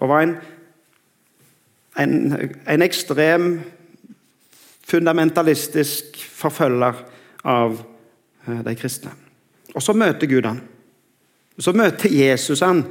Og 0.00 0.08
var 0.08 0.24
en, 0.24 0.34
en, 2.00 2.14
en 2.68 2.84
ekstrem 2.84 3.48
fundamentalistisk 4.88 6.16
forfølger 6.36 7.02
av 7.48 7.76
eh, 8.48 8.60
de 8.64 8.74
kristne. 8.76 9.12
Og 9.72 9.84
så 9.84 9.94
møter 9.96 10.28
Gud 10.28 10.48
han. 10.48 10.60
Så 11.60 11.72
møter 11.76 12.12
Jesus 12.12 12.64
han. 12.64 12.84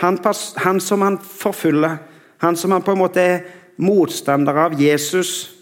Han, 0.00 0.18
han 0.64 0.80
som 0.80 1.04
han 1.04 1.18
forfølger. 1.20 2.00
Han 2.42 2.56
som 2.56 2.72
han 2.72 2.84
på 2.84 2.96
en 2.96 3.00
måte 3.00 3.20
er 3.22 3.44
motstander 3.80 4.56
av 4.66 4.80
Jesus 4.80 5.52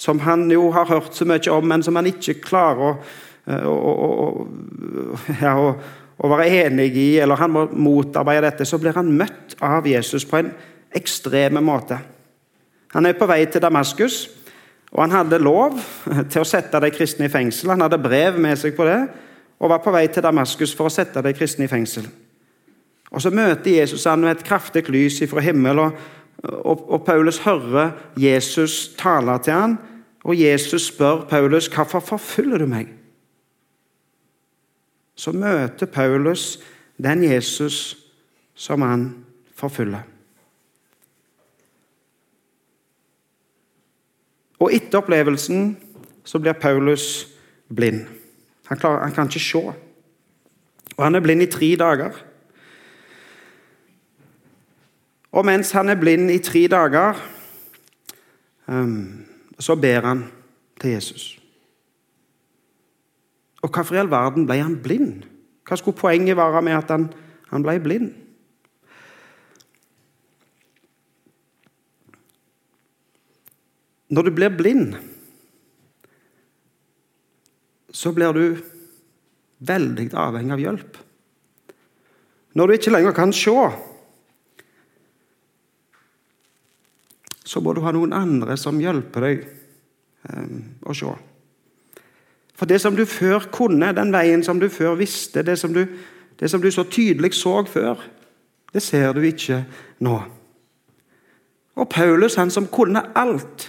som 0.00 0.20
han 0.24 0.46
jo 0.50 0.70
har 0.72 0.88
hørt 0.88 1.12
så 1.16 1.26
mye 1.28 1.52
om, 1.52 1.66
men 1.68 1.82
som 1.84 1.98
han 1.98 2.08
ikke 2.08 2.38
klarer 2.40 2.86
å, 2.86 2.92
eh, 3.50 3.66
å, 3.68 3.90
å, 4.16 5.26
ja, 5.42 5.54
å 6.20 6.30
være 6.32 6.48
enig 6.64 6.94
i, 6.96 7.10
eller 7.20 7.40
han 7.40 7.52
må 7.52 7.66
motarbeide 7.68 8.46
dette, 8.48 8.68
så 8.68 8.80
blir 8.80 8.96
han 8.96 9.12
møtt 9.12 9.58
av 9.64 9.88
Jesus 9.88 10.24
på 10.28 10.40
en 10.40 10.50
ekstrem 10.96 11.60
måte. 11.64 12.00
Han 12.94 13.06
er 13.06 13.18
på 13.18 13.28
vei 13.28 13.42
til 13.46 13.62
Damaskus, 13.62 14.22
og 14.90 15.04
han 15.04 15.14
hadde 15.14 15.38
lov 15.42 15.76
til 16.32 16.42
å 16.42 16.48
sette 16.48 16.80
de 16.82 16.90
kristne 16.94 17.28
i 17.28 17.32
fengsel. 17.32 17.70
Han 17.74 17.84
hadde 17.84 18.00
brev 18.02 18.40
med 18.40 18.58
seg 18.58 18.74
på 18.76 18.88
det, 18.88 19.02
og 19.60 19.70
var 19.70 19.84
på 19.84 19.92
vei 19.94 20.06
til 20.08 20.24
Damaskus 20.24 20.72
for 20.74 20.88
å 20.88 20.94
sette 20.94 21.22
de 21.22 21.34
kristne 21.36 21.68
i 21.68 21.70
fengsel. 21.70 22.08
Og 23.10 23.22
Så 23.22 23.30
møter 23.34 23.76
Jesus 23.76 24.06
han 24.06 24.22
med 24.22 24.38
et 24.38 24.46
kraftig 24.46 24.88
lys 24.88 25.20
fra 25.28 25.42
himmelen, 25.44 25.92
og, 26.42 26.90
og 26.90 27.04
Paulus 27.04 27.38
hører 27.38 27.90
Jesus 28.16 28.94
tale 28.98 29.38
til 29.44 29.52
ham 29.52 29.78
og 30.24 30.40
Jesus 30.40 30.86
spør 30.86 31.24
Paulus 31.28 31.66
hvorfor 31.66 32.00
forfølger 32.00 32.58
du 32.58 32.66
meg. 32.66 32.88
Så 35.16 35.32
møter 35.32 35.86
Paulus 35.86 36.60
den 37.02 37.24
Jesus 37.24 37.96
som 38.54 38.82
han 38.82 39.24
forfølger. 39.56 40.02
Og 44.60 44.74
etter 44.76 45.00
opplevelsen 45.00 45.76
så 46.24 46.38
blir 46.38 46.52
Paulus 46.52 47.28
blind. 47.74 48.04
Han, 48.68 48.78
klarer, 48.78 49.06
han 49.06 49.14
kan 49.14 49.26
ikke 49.26 49.40
se. 49.40 49.72
Og 50.96 51.04
han 51.04 51.14
er 51.14 51.24
blind 51.24 51.42
i 51.42 51.48
tre 51.48 51.76
dager. 51.80 52.12
Og 55.30 55.46
mens 55.46 55.70
han 55.76 55.88
er 55.88 55.98
blind 56.00 56.30
i 56.30 56.40
tre 56.42 56.64
dager 56.70 57.18
um, 58.66 59.26
så 59.60 59.76
ber 59.76 60.06
han 60.06 60.24
til 60.80 60.96
Jesus. 60.96 61.36
Og 63.62 63.68
hvorfor 63.68 63.94
i 63.94 64.00
all 64.00 64.10
verden 64.10 64.46
ble 64.48 64.58
han 64.62 64.78
blind? 64.82 65.26
Hva 65.68 65.76
skulle 65.78 65.98
poenget 65.98 66.38
være 66.38 66.62
med 66.64 66.78
at 66.78 66.90
han, 66.90 67.10
han 67.52 67.62
ble 67.62 67.76
blind? 67.82 68.10
Når 74.10 74.26
du 74.26 74.30
blir 74.34 74.50
blind, 74.50 74.96
så 77.94 78.10
blir 78.14 78.34
du 78.34 78.58
veldig 79.60 80.08
avhengig 80.18 80.56
av 80.56 80.64
hjelp. 80.64 80.98
Når 82.58 82.66
du 82.66 82.74
ikke 82.74 82.90
lenger 82.90 83.14
kan 83.14 83.34
se, 83.36 83.54
så 87.50 87.58
må 87.62 87.74
du 87.74 87.82
ha 87.82 87.90
noen 87.94 88.14
andre 88.14 88.54
som 88.60 88.78
hjelper 88.78 89.26
deg 89.26 89.42
um, 90.30 90.60
å 90.86 90.94
se. 90.94 91.10
For 92.54 92.70
det 92.70 92.78
som 92.82 92.94
du 92.94 93.02
før 93.08 93.48
kunne, 93.50 93.88
den 93.96 94.12
veien 94.14 94.44
som 94.46 94.60
du 94.60 94.68
før 94.70 94.94
visste, 95.00 95.42
det 95.42 95.56
som 95.58 95.74
du, 95.74 95.82
det 96.38 96.50
som 96.52 96.62
du 96.62 96.68
så 96.70 96.84
tydelig 96.86 97.32
så 97.34 97.64
før, 97.66 98.04
det 98.70 98.84
ser 98.84 99.16
du 99.16 99.24
ikke 99.26 99.64
nå. 100.04 100.20
Og 101.80 101.88
Paulus, 101.90 102.36
han 102.38 102.52
som 102.54 102.68
kunne 102.70 103.02
alt, 103.18 103.66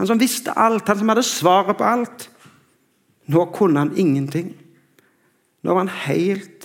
han 0.00 0.08
som 0.08 0.20
visste 0.20 0.54
alt, 0.56 0.88
han 0.88 1.02
som 1.02 1.12
hadde 1.12 1.26
svaret 1.26 1.76
på 1.76 1.86
alt 1.86 2.28
Nå 3.30 3.44
kunne 3.54 3.78
han 3.78 3.92
ingenting. 3.94 4.48
Nå 5.62 5.70
var 5.70 5.84
han 5.84 5.92
helt 6.08 6.64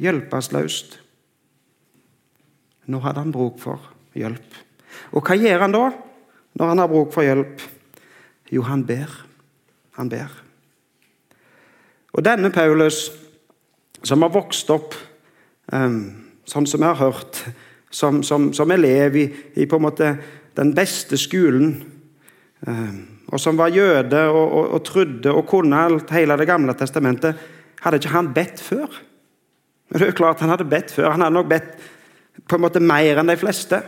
hjelpeløs. 0.00 0.78
Nå 2.88 3.00
hadde 3.04 3.26
han 3.26 3.34
bruk 3.34 3.58
for 3.60 3.90
hjelp. 4.16 4.67
Og 5.12 5.24
hva 5.24 5.36
gjør 5.38 5.64
han 5.64 5.74
da, 5.74 5.86
når 6.58 6.72
han 6.72 6.82
har 6.82 6.90
bruk 6.90 7.12
for 7.14 7.26
hjelp? 7.26 7.62
Jo, 8.52 8.64
han 8.66 8.84
ber. 8.88 9.12
Han 9.98 10.10
ber. 10.10 10.32
Og 12.16 12.24
denne 12.24 12.50
Paulus, 12.50 13.08
som 14.02 14.22
har 14.24 14.32
vokst 14.32 14.70
opp 14.72 14.96
um, 15.72 16.00
sånn 16.48 16.66
som 16.68 16.82
jeg 16.82 16.94
har 16.94 17.12
hørt, 17.12 17.42
som, 17.90 18.22
som, 18.26 18.50
som 18.56 18.72
elev 18.72 19.16
i, 19.16 19.26
i, 19.54 19.66
på 19.68 19.78
en 19.78 19.84
måte 19.84 20.10
den 20.58 20.72
beste 20.76 21.18
skolen, 21.20 21.76
um, 22.66 22.98
og 23.28 23.42
som 23.42 23.58
var 23.60 23.74
jøde 23.74 24.22
og, 24.32 24.40
og, 24.46 24.70
og, 24.78 24.82
trodde 24.88 25.32
og 25.34 25.44
kunne 25.50 25.76
alt 25.84 26.10
hele 26.16 26.36
Det 26.40 26.48
gamle 26.48 26.72
testamentet, 26.78 27.36
hadde 27.82 28.00
ikke 28.00 28.14
han 28.14 28.32
bedt 28.34 28.62
før? 28.64 28.88
Det 29.92 30.00
er 30.00 30.10
jo 30.10 30.16
klart 30.16 30.40
Han 30.40 30.52
hadde 30.52 30.68
bedt 30.68 30.90
før. 30.92 31.10
Han 31.12 31.22
hadde 31.22 31.36
nok 31.36 31.48
bedt 31.48 31.74
på 32.48 32.56
en 32.56 32.64
måte 32.64 32.80
mer 32.80 33.20
enn 33.20 33.28
de 33.28 33.36
fleste. 33.40 33.82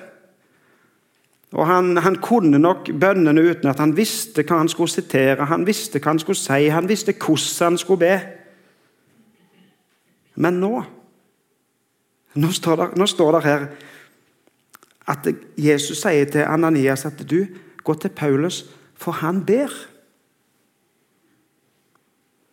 Og 1.53 1.67
han, 1.67 1.97
han, 1.97 2.17
kunne 2.23 2.59
nok 2.59 2.93
bønnene 3.01 3.43
uten 3.43 3.71
at 3.71 3.81
han 3.83 3.97
visste 3.97 4.45
hva 4.47 4.61
han 4.61 4.71
skulle 4.71 4.93
sitere, 4.93 5.49
han 5.51 5.67
visste 5.67 5.99
hva 5.99 6.13
han 6.13 6.23
skulle 6.23 6.39
si, 6.39 6.69
han 6.71 6.89
visste 6.89 7.17
hvordan 7.19 7.73
han 7.73 7.79
skulle 7.79 8.05
be. 8.05 8.17
Men 10.35 10.63
nå 10.63 10.75
Nå 12.39 12.47
står 12.55 13.33
det, 13.35 13.43
her 13.43 13.65
at 15.11 15.25
Jesus 15.59 15.99
sier 15.99 16.29
til 16.31 16.47
Ananias 16.47 17.03
at 17.05 17.19
du 17.27 17.41
gå 17.83 17.95
til 17.99 18.13
Paulus, 18.15 18.71
for 18.95 19.19
han 19.19 19.41
ber. 19.47 19.73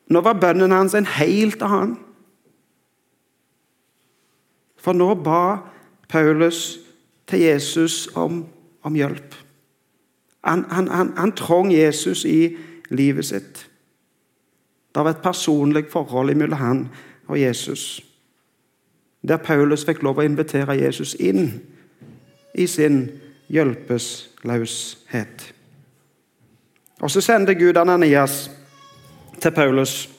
Nå 0.09 0.23
var 0.25 0.39
bønnen 0.41 0.73
hans 0.73 0.95
en 0.97 1.05
helt 1.05 1.61
annen. 1.61 1.97
For 4.81 4.97
nå 4.97 5.13
ba 5.21 5.69
Paulus 6.09 6.79
til 7.27 7.45
Jesus 7.45 8.07
om 8.15 8.47
om 8.81 8.95
hjelp. 8.95 9.35
Han, 10.41 10.65
han, 10.69 10.87
han, 10.87 11.13
han 11.17 11.31
trong 11.31 11.71
Jesus 11.71 12.25
i 12.25 12.57
livet 12.89 13.25
sitt. 13.25 13.69
Det 14.95 15.03
var 15.03 15.09
et 15.09 15.23
personlig 15.23 15.85
forhold 15.91 16.35
mellom 16.35 16.59
han 16.59 16.89
og 17.27 17.41
Jesus. 17.41 18.01
Der 19.27 19.37
Paulus 19.37 19.85
fikk 19.85 20.01
lov 20.03 20.17
å 20.17 20.25
invitere 20.25 20.79
Jesus 20.79 21.15
inn 21.19 21.61
i 22.55 22.67
sin 22.67 23.09
hjelpeløshet. 23.49 25.53
Og 27.01 27.11
Så 27.11 27.21
sender 27.21 27.53
Gud 27.53 27.77
Ananias 27.77 28.51
til 29.41 29.51
Paulus. 29.51 30.09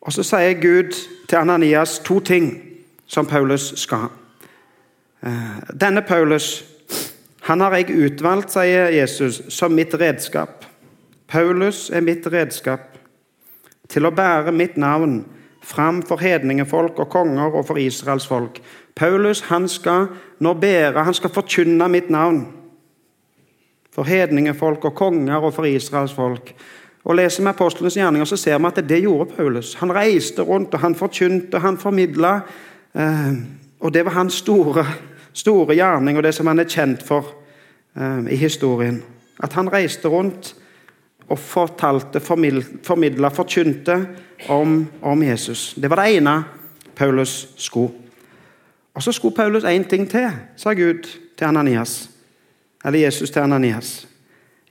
Og 0.00 0.12
Så 0.12 0.22
sier 0.22 0.60
Gud 0.60 0.92
til 1.28 1.36
Ananias 1.36 1.98
to 1.98 2.20
ting 2.20 2.74
som 3.06 3.26
Paulus 3.26 3.74
skal. 3.76 4.08
Eh, 5.22 5.78
denne 5.80 6.02
Paulus 6.02 6.73
han 7.44 7.60
har 7.60 7.74
jeg 7.76 7.92
utvalgt, 7.92 8.54
sier 8.54 8.92
Jesus, 8.94 9.42
som 9.52 9.74
mitt 9.76 9.92
redskap. 10.00 10.64
Paulus 11.28 11.90
er 11.92 12.04
mitt 12.04 12.24
redskap 12.32 12.94
til 13.92 14.08
å 14.08 14.12
bære 14.14 14.52
mitt 14.54 14.78
navn 14.80 15.18
fram 15.64 16.00
for 16.04 16.20
hedningefolk 16.20 16.98
og 17.04 17.10
konger 17.12 17.52
og 17.52 17.66
for 17.68 17.80
Israels 17.80 18.26
folk. 18.28 18.60
Paulus 18.96 19.42
han 19.50 19.68
skal 19.68 20.08
nå 20.40 20.54
bære, 20.60 21.04
han 21.04 21.16
skal 21.16 21.32
forkynne 21.34 21.88
mitt 21.92 22.08
navn 22.12 22.46
for 23.94 24.08
hedningefolk 24.08 24.88
og 24.88 24.96
konger 24.96 25.44
og 25.44 25.54
for 25.54 25.68
Israels 25.68 26.14
folk. 26.16 26.54
Og 27.04 27.18
Leser 27.18 27.44
vi 27.44 27.52
apostlenes 27.52 27.96
gjerninger, 27.98 28.28
så 28.28 28.40
ser 28.40 28.58
vi 28.58 28.70
at 28.70 28.80
det 28.88 29.02
gjorde 29.04 29.34
Paulus. 29.36 29.74
Han 29.82 29.92
reiste 29.92 30.42
rundt, 30.42 30.72
og 30.74 30.80
han 30.80 30.96
forkynte, 30.96 31.60
han 31.60 31.76
formidla. 31.76 32.38
Eh, 32.96 33.34
og 33.80 33.92
det 33.92 34.04
var 34.06 34.16
hans 34.16 34.40
store 34.40 34.86
store 35.34 35.74
gjerning 35.74 36.18
og 36.18 36.24
det 36.26 36.34
som 36.36 36.48
han 36.50 36.62
er 36.62 36.70
kjent 36.70 37.02
for 37.04 37.32
eh, 37.96 38.30
i 38.30 38.38
historien. 38.38 39.02
At 39.42 39.56
han 39.58 39.70
reiste 39.72 40.08
rundt 40.08 40.54
og 41.28 41.38
fortalte, 41.40 42.20
formidla, 42.20 43.30
forkynte 43.32 43.98
om, 44.48 44.86
om, 45.02 45.22
Jesus. 45.22 45.74
Det 45.74 45.90
var 45.90 46.02
det 46.02 46.16
ene 46.16 46.34
Paulus 46.94 47.48
skulle. 47.56 47.92
Og 48.94 49.02
så 49.02 49.12
skulle 49.12 49.34
Paulus 49.34 49.64
én 49.64 49.88
ting 49.88 50.06
til, 50.10 50.30
sa 50.56 50.72
Gud 50.72 51.08
til 51.36 51.44
Ananias. 51.44 52.10
Eller 52.84 52.98
Jesus 52.98 53.30
til 53.30 53.40
Ananias. 53.40 54.06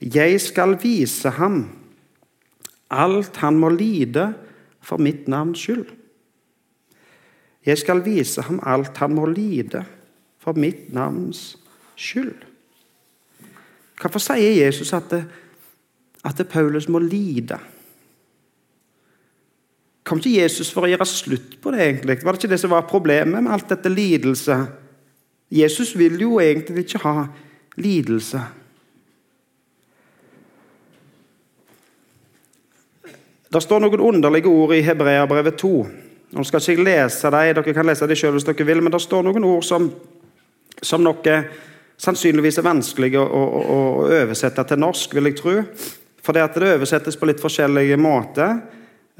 Jeg 0.00 0.40
skal 0.40 0.78
vise 0.82 1.30
ham 1.30 1.68
alt 2.90 3.36
han 3.36 3.58
må 3.58 3.68
lide 3.68 4.32
for 4.84 5.02
mitt 5.02 5.28
navns 5.28 5.58
skyld. 5.58 5.86
Jeg 7.66 7.78
skal 7.78 8.04
vise 8.04 8.42
ham 8.42 8.60
alt 8.62 8.96
han 8.96 9.14
må 9.14 9.26
lide 9.26 9.84
for 10.44 10.56
mitt 10.60 10.90
navns 10.92 11.54
skyld. 11.96 12.44
Hvorfor 14.00 14.20
sier 14.20 14.58
Jesus 14.58 14.92
at, 14.92 15.08
det, 15.10 15.22
at 16.24 16.36
det 16.38 16.50
Paulus 16.52 16.88
må 16.90 17.00
lide? 17.00 17.58
Kom 20.04 20.20
ikke 20.20 20.42
Jesus 20.42 20.68
for 20.74 20.84
å 20.84 20.90
gjøre 20.90 21.06
slutt 21.08 21.56
på 21.62 21.72
det? 21.72 21.80
egentlig? 21.80 22.18
Var 22.20 22.36
det 22.36 22.42
ikke 22.42 22.52
det 22.52 22.60
som 22.60 22.74
var 22.74 22.90
problemet 22.90 23.40
med 23.40 23.52
alt 23.54 23.70
dette 23.72 23.88
lidelse? 23.88 24.58
Jesus 25.54 25.94
vil 25.96 26.18
jo 26.20 26.36
egentlig 26.42 26.84
ikke 26.84 27.00
ha 27.06 27.24
lidelse. 27.80 28.42
Det 33.54 33.62
står 33.62 33.84
noen 33.84 34.02
underlige 34.02 34.50
ord 34.50 34.74
i 34.74 34.82
Hebreabrevet 34.82 35.56
2. 35.62 35.72
Nå 36.34 36.42
skal 36.44 36.60
ikke 36.60 36.74
jeg 36.74 36.84
lese 36.88 37.30
dem, 37.30 37.54
Dere 37.54 37.74
kan 37.76 37.86
lese 37.86 38.08
dem 38.10 38.18
selv 38.18 38.34
hvis 38.34 38.46
dere 38.48 38.66
vil, 38.66 38.82
men 38.82 38.92
det 38.92 39.00
står 39.00 39.22
noen 39.22 39.44
ord 39.46 39.62
som, 39.62 39.86
som 40.82 41.04
noe 41.04 41.36
sannsynligvis 42.00 42.58
er 42.58 42.66
vanskelig 42.66 43.14
å, 43.18 43.24
å, 43.24 43.42
å, 43.74 43.80
oversette 44.22 44.64
til 44.68 44.80
norsk, 44.80 45.14
vil 45.14 45.30
jeg 45.30 45.38
tro. 45.38 45.56
For 46.24 46.36
det, 46.36 46.46
det 46.56 46.72
oversettes 46.76 47.18
på 47.20 47.28
litt 47.28 47.42
forskjellige 47.42 47.98
måter. 48.00 48.56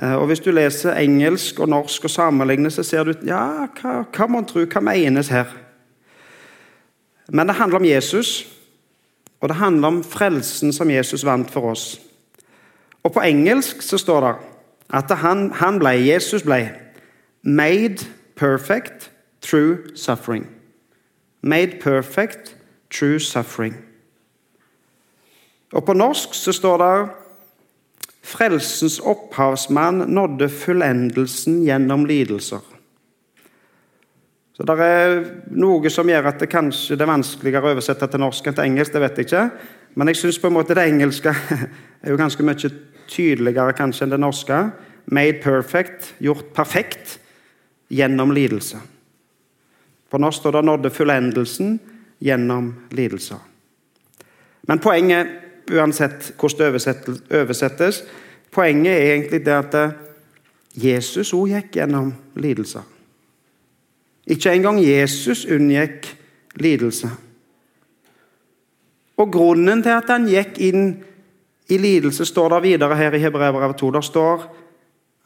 Eh, 0.02 0.14
og 0.14 0.26
Hvis 0.30 0.42
du 0.44 0.50
leser 0.52 0.98
engelsk 0.98 1.60
og 1.60 1.70
norsk 1.70 2.08
og 2.08 2.12
sammenligner, 2.12 2.72
så 2.74 2.82
ser 2.86 3.04
du 3.06 3.28
ja, 3.28 3.68
hva, 3.80 4.00
hva 4.08 4.30
man 4.30 4.48
tror, 4.48 4.66
hva 4.66 4.82
menes 4.84 5.30
her? 5.32 5.52
Men 7.32 7.48
det 7.48 7.56
handler 7.56 7.80
om 7.80 7.88
Jesus, 7.88 8.44
og 9.40 9.48
det 9.48 9.60
handler 9.60 9.88
om 9.88 10.02
frelsen 10.04 10.72
som 10.72 10.90
Jesus 10.90 11.24
vant 11.24 11.50
for 11.50 11.72
oss. 11.72 11.86
Og 13.04 13.12
På 13.12 13.20
engelsk 13.20 13.82
så 13.84 13.98
står 14.00 14.26
det 14.26 14.34
at 14.94 15.10
han, 15.20 15.50
han 15.52 15.78
ble, 15.80 15.96
Jesus 16.04 16.42
ble 16.44 16.70
made 17.42 18.06
perfect 18.36 19.10
through 19.40 19.96
suffering. 19.96 20.46
Made 21.44 21.80
perfect 21.82 22.54
true 22.88 23.20
suffering. 23.20 23.74
Og 25.74 25.84
På 25.84 25.92
norsk 25.92 26.34
så 26.34 26.52
står 26.52 26.78
det 26.80 26.94
Frelsens 28.24 29.00
opphavsmann 29.04 30.06
nådde 30.08 30.48
fullendelsen 30.48 31.58
gjennom 31.66 32.06
lidelser. 32.08 32.62
Så 34.54 34.62
Det 34.62 34.78
er 34.80 35.24
noe 35.50 35.90
som 35.90 36.08
gjør 36.08 36.30
at 36.30 36.40
det 36.40 36.48
kanskje 36.48 36.96
det 36.96 37.04
er 37.04 37.10
vanskeligere 37.10 37.66
å 37.66 37.74
oversette 37.74 38.06
til 38.08 38.22
norsk 38.22 38.46
enn 38.46 38.54
til 38.54 38.64
engelsk. 38.64 38.92
det 38.92 39.00
vet 39.02 39.18
jeg 39.18 39.26
ikke. 39.26 39.50
Men 39.94 40.08
jeg 40.08 40.16
syns 40.16 40.38
det 40.38 40.78
engelske 40.78 41.34
er 42.02 42.10
jo 42.10 42.16
ganske 42.16 42.42
mye 42.42 42.70
tydeligere 43.08 43.72
kanskje 43.72 44.04
enn 44.04 44.10
det 44.10 44.20
norske. 44.20 44.70
Made 45.06 45.42
perfect, 45.42 46.14
gjort 46.20 46.54
perfekt 46.54 47.18
gjennom 47.90 48.30
lidelse. 48.30 48.78
På 50.10 50.18
nå 50.18 50.30
står 50.30 50.52
det 50.52 50.64
'nådde 50.64 50.90
fullendelsen 50.90 51.80
gjennom 52.20 52.74
lidelser'. 52.90 53.40
Men 54.68 54.78
poenget, 54.78 55.26
uansett 55.70 56.34
hvordan 56.38 56.72
det 56.72 57.22
oversettes, 57.30 58.04
poenget 58.50 58.92
er 58.92 59.12
egentlig 59.12 59.46
det 59.46 59.74
at 59.74 59.94
Jesus 60.74 61.32
òg 61.32 61.48
gikk 61.48 61.76
gjennom 61.76 62.14
lidelser. 62.36 62.82
Ikke 64.26 64.52
engang 64.52 64.80
Jesus 64.80 65.44
unngikk 65.44 66.08
lidelse. 66.56 67.10
Og 69.16 69.32
grunnen 69.32 69.82
til 69.82 69.94
at 69.94 70.08
han 70.10 70.26
gikk 70.26 70.58
inn 70.58 71.04
i 71.68 71.78
lidelse 71.78 72.24
står 72.24 72.56
det 72.56 72.62
videre 72.62 72.96
her 72.96 73.14
i 73.14 73.22
Hebrevet 73.22 73.76
2. 73.78 73.90
Det 73.90 74.04
står 74.04 74.44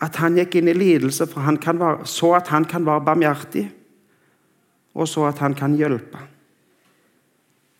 at 0.04 0.16
han 0.16 0.36
gikk 0.38 0.58
inn 0.60 0.68
i 0.70 0.76
lidelse 0.76 1.26
for 1.26 1.46
han 1.46 1.58
være, 1.80 2.06
så 2.06 2.34
at 2.38 2.50
han 2.52 2.64
kan 2.68 2.86
være 2.86 3.04
barmhjertig, 3.06 3.64
og 4.98 5.06
så 5.08 5.28
at 5.28 5.38
han 5.38 5.54
kan 5.54 5.76
hjelpe. 5.78 6.18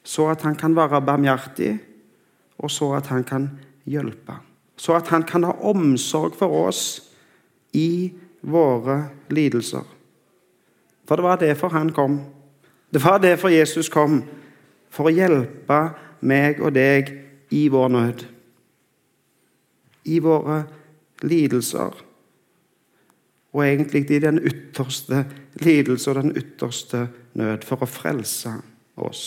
Så 0.07 0.29
at 0.31 0.43
han 0.47 0.55
kan 0.57 0.77
være 0.77 1.03
barmhjertig, 1.03 1.73
og 2.59 2.71
så 2.71 2.93
at 2.97 3.11
han 3.11 3.25
kan 3.27 3.51
hjelpe. 3.85 4.39
Så 4.79 4.95
at 4.95 5.11
han 5.11 5.27
kan 5.27 5.45
ha 5.45 5.53
omsorg 5.67 6.39
for 6.39 6.55
oss 6.69 7.03
i 7.75 8.15
våre 8.43 9.11
lidelser. 9.35 9.85
For 11.09 11.19
det 11.19 11.25
var 11.27 11.43
derfor 11.43 11.75
han 11.75 11.91
kom. 11.93 12.21
Det 12.95 13.03
var 13.05 13.19
derfor 13.19 13.51
Jesus 13.53 13.91
kom. 13.91 14.23
For 14.91 15.11
å 15.11 15.15
hjelpe 15.15 15.81
meg 16.21 16.63
og 16.63 16.73
deg 16.79 17.11
i 17.51 17.67
vår 17.73 17.89
nød 17.93 18.27
i 20.09 20.19
våre 20.25 20.63
lidelser. 21.23 22.08
Og 23.59 23.65
egentlig 23.67 24.05
i 24.15 24.21
den 24.23 24.39
ytterste 24.39 25.25
lidelse 25.59 26.13
og 26.13 26.21
den 26.21 26.37
ytterste 26.39 27.09
nød, 27.35 27.65
for 27.67 27.83
å 27.83 27.91
frelse 27.91 28.53
oss. 29.03 29.23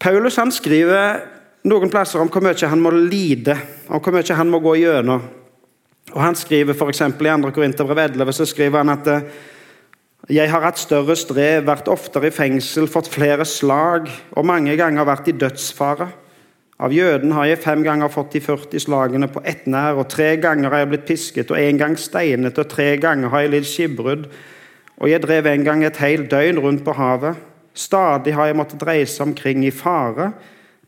Paulus 0.00 0.40
han 0.40 0.52
skriver 0.52 1.20
noen 1.68 1.92
plasser 1.92 2.22
om 2.24 2.30
hvor 2.32 2.44
mye 2.44 2.70
han 2.70 2.80
må 2.80 2.92
lide, 2.96 3.56
om 3.88 4.00
hvor 4.00 4.16
mye 4.16 4.38
han 4.38 4.52
må 4.52 4.62
gå 4.64 4.78
gjennom. 4.80 5.28
Og 6.14 6.20
Han 6.20 6.36
skriver 6.36 6.76
f.eks. 6.76 7.00
i 7.00 7.12
2. 7.20 7.52
Korinterbrev 7.52 8.02
11 8.12 8.36
så 8.36 8.46
skriver 8.48 8.84
han 8.84 8.92
at 8.92 9.08
jeg 10.32 10.48
har 10.48 10.64
hatt 10.64 10.80
større 10.80 11.16
strev, 11.20 11.66
vært 11.66 11.88
oftere 11.92 12.30
i 12.30 12.32
fengsel, 12.32 12.88
fått 12.88 13.10
flere 13.12 13.44
slag 13.48 14.08
og 14.32 14.46
mange 14.48 14.76
ganger 14.80 15.04
vært 15.04 15.28
i 15.28 15.36
dødsfare. 15.36 16.08
Av 16.82 16.90
jøden 16.90 17.30
har 17.36 17.46
jeg 17.46 17.60
fem 17.62 17.84
ganger 17.86 18.10
fått 18.10 18.32
de 18.34 18.40
40 18.42 18.82
slagene 18.82 19.28
på 19.30 19.42
ett 19.46 19.68
nær, 19.70 20.00
og 20.00 20.08
tre 20.10 20.32
ganger 20.42 20.72
har 20.72 20.82
jeg 20.82 20.90
blitt 20.90 21.06
pisket, 21.06 21.52
og 21.54 21.60
en 21.60 21.78
gang 21.78 21.94
steinet, 21.98 22.58
og 22.58 22.70
tre 22.70 22.96
ganger 22.98 23.30
har 23.30 23.44
jeg 23.44 23.52
lidd 23.52 23.68
skipbrudd. 23.70 24.24
Og 24.98 25.10
jeg 25.10 25.22
drev 25.22 25.46
en 25.50 25.66
gang 25.66 25.84
et 25.86 26.00
helt 26.02 26.26
døgn 26.32 26.58
rundt 26.62 26.82
på 26.86 26.94
havet. 26.98 27.38
Stadig 27.74 28.34
har 28.34 28.50
jeg 28.50 28.58
måttet 28.58 28.82
reise 28.86 29.22
omkring 29.22 29.62
i 29.66 29.70
fare, 29.74 30.32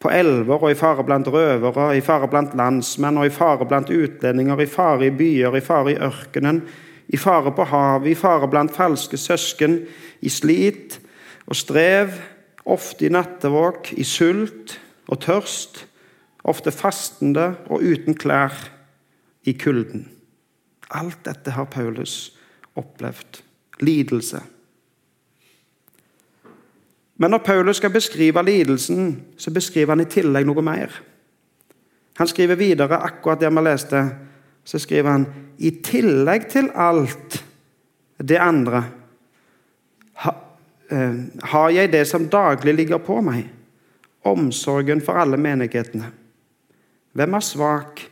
på 0.03 0.11
elver 0.12 0.61
og 0.61 0.70
i 0.70 0.77
fare 0.77 1.05
blant 1.07 1.29
røvere, 1.33 1.87
i 1.96 2.03
fare 2.05 2.29
blant 2.29 2.53
landsmenn 2.59 3.16
og 3.16 3.31
i 3.31 3.33
fare 3.33 3.64
blant 3.66 3.88
utlendinger, 3.90 4.61
i 4.61 4.68
fare 4.68 5.07
i 5.07 5.14
byer, 5.14 5.57
i 5.57 5.64
fare 5.64 5.94
i 5.94 6.01
ørkenen, 6.05 6.61
i 7.09 7.16
fare 7.16 7.55
på 7.55 7.64
havet, 7.70 8.11
i 8.11 8.18
fare 8.18 8.51
blant 8.51 8.75
falske 8.75 9.16
søsken, 9.16 9.79
i 10.20 10.31
slit 10.31 10.99
og 11.46 11.57
strev, 11.57 12.18
ofte 12.66 13.07
i 13.07 13.12
nattevåk, 13.14 13.94
i 13.96 14.05
sult 14.05 14.77
og 15.09 15.21
tørst, 15.23 15.87
ofte 16.47 16.71
fastende 16.75 17.55
og 17.66 17.83
uten 17.83 18.14
klær 18.14 18.55
i 19.47 19.55
kulden. 19.59 20.07
Alt 20.90 21.25
dette 21.27 21.55
har 21.55 21.66
Paulus 21.71 22.37
opplevd. 22.77 23.42
Lidelse. 23.81 24.40
Men 27.16 27.31
når 27.31 27.38
Paulus 27.45 27.77
skal 27.77 27.90
beskrive 27.90 28.42
lidelsen, 28.45 29.23
så 29.37 29.51
beskriver 29.51 29.92
han 29.92 30.01
i 30.01 30.09
tillegg 30.09 30.47
noe 30.49 30.62
mer. 30.64 30.95
Han 32.16 32.29
skriver 32.29 32.57
videre 32.57 32.97
akkurat 33.05 33.40
det 33.40 33.51
vi 33.53 33.64
leste. 33.64 34.03
Så 34.64 34.81
skriver 34.81 35.11
han 35.11 35.27
i 35.59 35.71
tillegg 35.85 36.49
til 36.53 36.71
alt 36.75 37.42
det 38.16 38.38
andre 38.40 38.83
eh, 40.90 41.14
har 41.53 41.71
jeg 41.71 41.92
det 41.92 42.07
som 42.09 42.29
daglig 42.33 42.75
ligger 42.75 42.99
på 43.05 43.21
meg 43.25 43.45
omsorgen 44.27 45.01
for 45.05 45.19
alle 45.21 45.39
menighetene. 45.41 46.11
Hvem 47.17 47.35
er 47.35 47.45
svak 47.45 48.03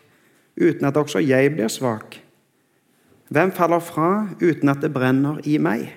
uten 0.56 0.86
at 0.88 0.96
også 0.96 1.20
jeg 1.20 1.52
blir 1.52 1.68
svak? 1.68 2.20
Hvem 3.28 3.52
faller 3.52 3.80
fra 3.82 4.28
uten 4.40 4.68
at 4.68 4.82
det 4.82 4.92
brenner 4.94 5.40
i 5.44 5.58
meg? 5.58 5.88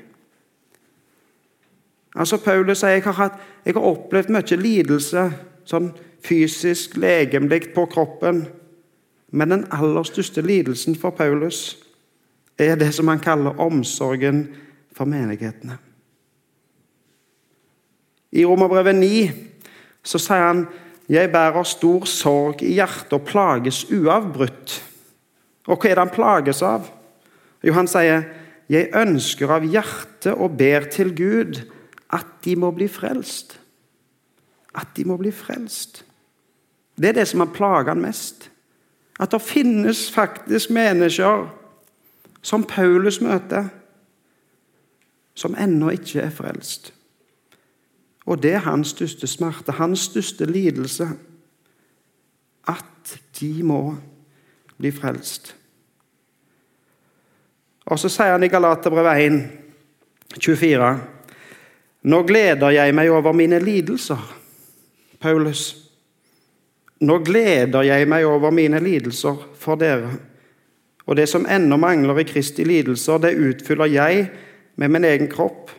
Altså 2.17 2.39
Paulus 2.41 2.81
sier 2.81 2.97
jeg 2.97 3.03
har, 3.05 3.35
har 3.65 3.89
opplevd 3.89 4.31
mye 4.33 4.57
lidelse, 4.57 5.27
sånn 5.67 5.91
fysisk, 6.25 6.97
legemlig 6.97 7.69
på 7.75 7.85
kroppen. 7.91 8.47
Men 9.31 9.53
den 9.53 9.65
aller 9.75 10.07
største 10.07 10.41
lidelsen 10.41 10.95
for 10.97 11.13
Paulus 11.13 11.77
er 12.57 12.79
det 12.79 12.93
som 12.95 13.11
han 13.11 13.21
kaller 13.21 13.59
omsorgen 13.61 14.47
for 14.95 15.05
menighetene. 15.05 15.77
I 18.31 18.45
Romerbrevet 18.45 18.95
9 18.95 19.29
så 20.07 20.19
sier 20.21 20.45
han 20.45 20.65
jeg 21.11 21.31
bærer 21.31 21.63
stor 21.67 22.07
sorg 22.09 22.63
i 22.63 22.73
hjertet 22.75 23.13
og 23.15 23.23
plages 23.27 23.85
uavbrutt. 23.91 24.81
Og 25.67 25.77
hva 25.79 25.89
er 25.89 25.95
det 25.95 26.03
han 26.03 26.11
plages 26.11 26.59
av? 26.63 26.89
Jo, 27.63 27.73
han 27.75 27.87
sier 27.87 28.25
jeg 28.71 28.91
ønsker 28.95 29.51
av 29.55 29.63
hjertet 29.63 30.33
og 30.35 30.57
ber 30.59 30.89
til 30.91 31.13
Gud 31.15 31.61
at 32.11 32.27
de 32.43 32.57
må 32.59 32.73
bli 32.75 32.89
frelst. 32.91 33.55
At 34.75 34.91
de 34.97 35.07
må 35.07 35.15
bli 35.19 35.31
frelst. 35.31 36.03
Det 36.99 37.11
er 37.11 37.19
det 37.21 37.27
som 37.31 37.43
har 37.43 37.53
plaget 37.55 37.93
han 37.93 38.03
mest. 38.03 38.49
At 39.19 39.31
det 39.31 39.41
finnes 39.41 40.09
faktisk 40.11 40.69
mennesker 40.75 41.47
som 42.41 42.63
Paulus 42.67 43.21
møter, 43.21 43.71
som 45.37 45.55
ennå 45.59 45.89
ikke 45.95 46.21
er 46.27 46.33
frelst. 46.33 46.91
Og 48.27 48.41
det 48.43 48.57
er 48.57 48.65
hans 48.67 48.91
største 48.91 49.27
smerte, 49.27 49.71
hans 49.71 50.09
største 50.09 50.45
lidelse. 50.45 51.07
At 52.67 53.15
de 53.39 53.51
må 53.63 53.95
bli 54.77 54.91
frelst. 54.91 55.53
Og 57.87 57.99
så 57.99 58.11
sier 58.11 58.35
han 58.35 58.43
i 58.43 58.51
Galaterbrevet 58.51 59.23
1, 59.23 59.37
24.: 60.43 60.89
Nå 62.03 62.23
gleder 62.27 62.75
jeg 62.75 62.95
meg 62.95 63.11
over 63.11 63.31
mine 63.31 63.59
lidelser. 63.63 64.19
Paulus. 65.19 65.77
Nå 66.99 67.19
gleder 67.23 67.85
jeg 67.85 68.07
meg 68.09 68.25
over 68.25 68.51
mine 68.51 68.79
lidelser 68.83 69.39
for 69.55 69.79
dere. 69.79 70.11
Og 71.07 71.15
det 71.15 71.29
som 71.29 71.45
ennå 71.49 71.77
mangler 71.79 72.19
i 72.19 72.27
Kristi 72.27 72.65
lidelser, 72.67 73.17
det 73.23 73.37
utfyller 73.37 73.85
jeg 73.85 74.29
med 74.75 74.89
min 74.89 75.05
egen 75.05 75.29
kropp. 75.31 75.71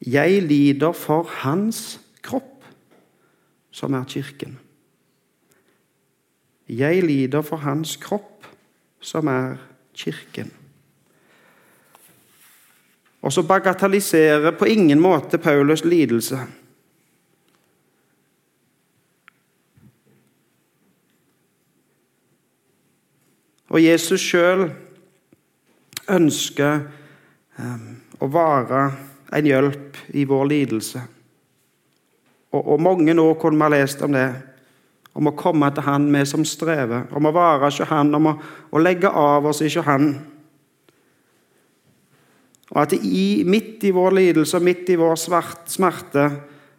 Jeg 0.00 0.42
lider 0.42 0.92
for 0.92 1.22
hans 1.22 2.00
kropp, 2.22 2.64
som 3.70 3.94
er 3.94 4.04
kirken. 4.04 4.58
Jeg 6.68 7.02
lider 7.04 7.42
for 7.42 7.56
hans 7.56 7.96
kropp, 7.96 8.46
som 9.00 9.26
er 9.26 9.56
kirken. 9.94 10.52
Og 13.22 13.32
så 13.32 13.42
bagatelliserer 13.42 14.50
på 14.58 14.64
ingen 14.64 15.00
måte 15.00 15.38
Paulus 15.38 15.84
lidelse. 15.84 16.38
Og 23.68 23.84
Jesus 23.84 24.20
sjøl 24.20 24.68
ønsker 26.08 26.86
um, 27.58 27.88
å 28.22 28.28
være 28.30 28.82
en 29.36 29.46
hjelp 29.46 29.98
i 30.16 30.24
vår 30.28 30.46
lidelse. 30.50 31.02
Og, 32.52 32.62
og 32.62 32.80
mange 32.80 33.14
nå 33.14 33.26
kunne 33.40 33.58
vi 33.58 33.66
ha 33.66 33.72
lest 33.74 34.04
om 34.06 34.14
det. 34.16 34.28
Om 35.16 35.30
å 35.30 35.36
komme 35.36 35.70
til 35.72 35.86
Han, 35.86 36.08
vi 36.12 36.24
som 36.28 36.44
strever. 36.44 37.08
Om 37.16 37.28
å 37.28 37.34
være 37.34 37.68
hos 37.68 37.80
Han, 37.90 38.14
om 38.16 38.32
å, 38.32 38.34
å, 38.70 38.82
legge 38.82 39.10
av 39.10 39.48
oss 39.48 39.62
hos 39.64 39.78
Han. 39.86 40.10
Og 42.72 42.82
at 42.82 42.96
i, 42.96 43.44
midt 43.46 43.84
i 43.86 43.94
vår 43.94 44.16
lidelse 44.16 44.58
og 44.58 44.66
midt 44.66 44.90
i 44.92 44.98
vår 45.00 45.16
svart, 45.20 45.68
smerte 45.70 46.28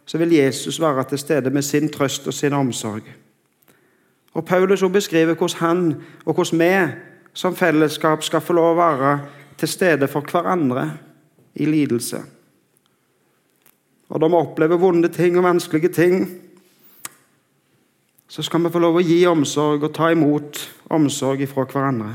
så 0.08 0.18
vil 0.20 0.32
Jesus 0.38 0.78
være 0.80 1.04
til 1.10 1.20
stede 1.20 1.50
med 1.52 1.64
sin 1.64 1.90
trøst 1.92 2.26
og 2.28 2.34
sin 2.34 2.54
omsorg. 2.56 3.04
Og 4.32 4.44
Paulus 4.44 4.84
beskriver 4.92 5.34
hvordan 5.34 5.58
han 5.60 5.82
og 6.24 6.34
hvordan 6.34 6.60
vi 6.60 6.72
som 7.34 7.56
fellesskap 7.56 8.22
skal 8.24 8.40
få 8.40 8.56
lov 8.56 8.76
å 8.76 8.78
være 8.78 9.12
til 9.58 9.68
stede 9.68 10.08
for 10.08 10.24
hverandre 10.24 10.86
i 11.54 11.66
lidelse. 11.66 12.22
Og 14.08 14.20
da 14.20 14.28
vi 14.28 14.38
opplever 14.38 14.80
vonde 14.80 15.08
ting 15.12 15.36
og 15.36 15.44
vanskelige 15.44 15.92
ting, 15.92 16.22
så 18.28 18.42
skal 18.42 18.64
vi 18.64 18.72
få 18.72 18.80
lov 18.80 18.98
å 19.00 19.04
gi 19.04 19.22
omsorg 19.28 19.84
og 19.84 19.94
ta 19.96 20.10
imot 20.12 20.60
omsorg 20.92 21.44
fra 21.48 21.64
hverandre. 21.68 22.12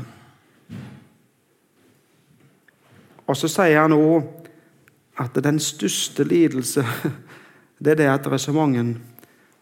Og 3.24 3.38
så 3.38 3.48
sier 3.50 3.80
han 3.80 3.94
òg 3.96 4.26
at 5.18 5.36
den 5.42 5.58
største 5.62 6.26
lidelse 6.26 6.84
det 7.82 7.94
er 7.94 8.00
det 8.02 8.08
at 8.10 8.26
det 8.26 8.36
er 8.36 8.42
så 8.42 8.54
mange 8.54 8.84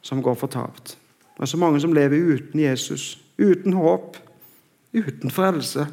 som 0.03 0.23
går 0.23 0.37
fortapt. 0.40 0.97
Det 1.37 1.45
er 1.45 1.53
så 1.53 1.61
mange 1.61 1.81
som 1.81 1.92
lever 1.97 2.35
uten 2.35 2.61
Jesus, 2.61 3.16
uten 3.38 3.77
håp, 3.77 4.16
uten 4.92 5.31
frelse. 5.31 5.87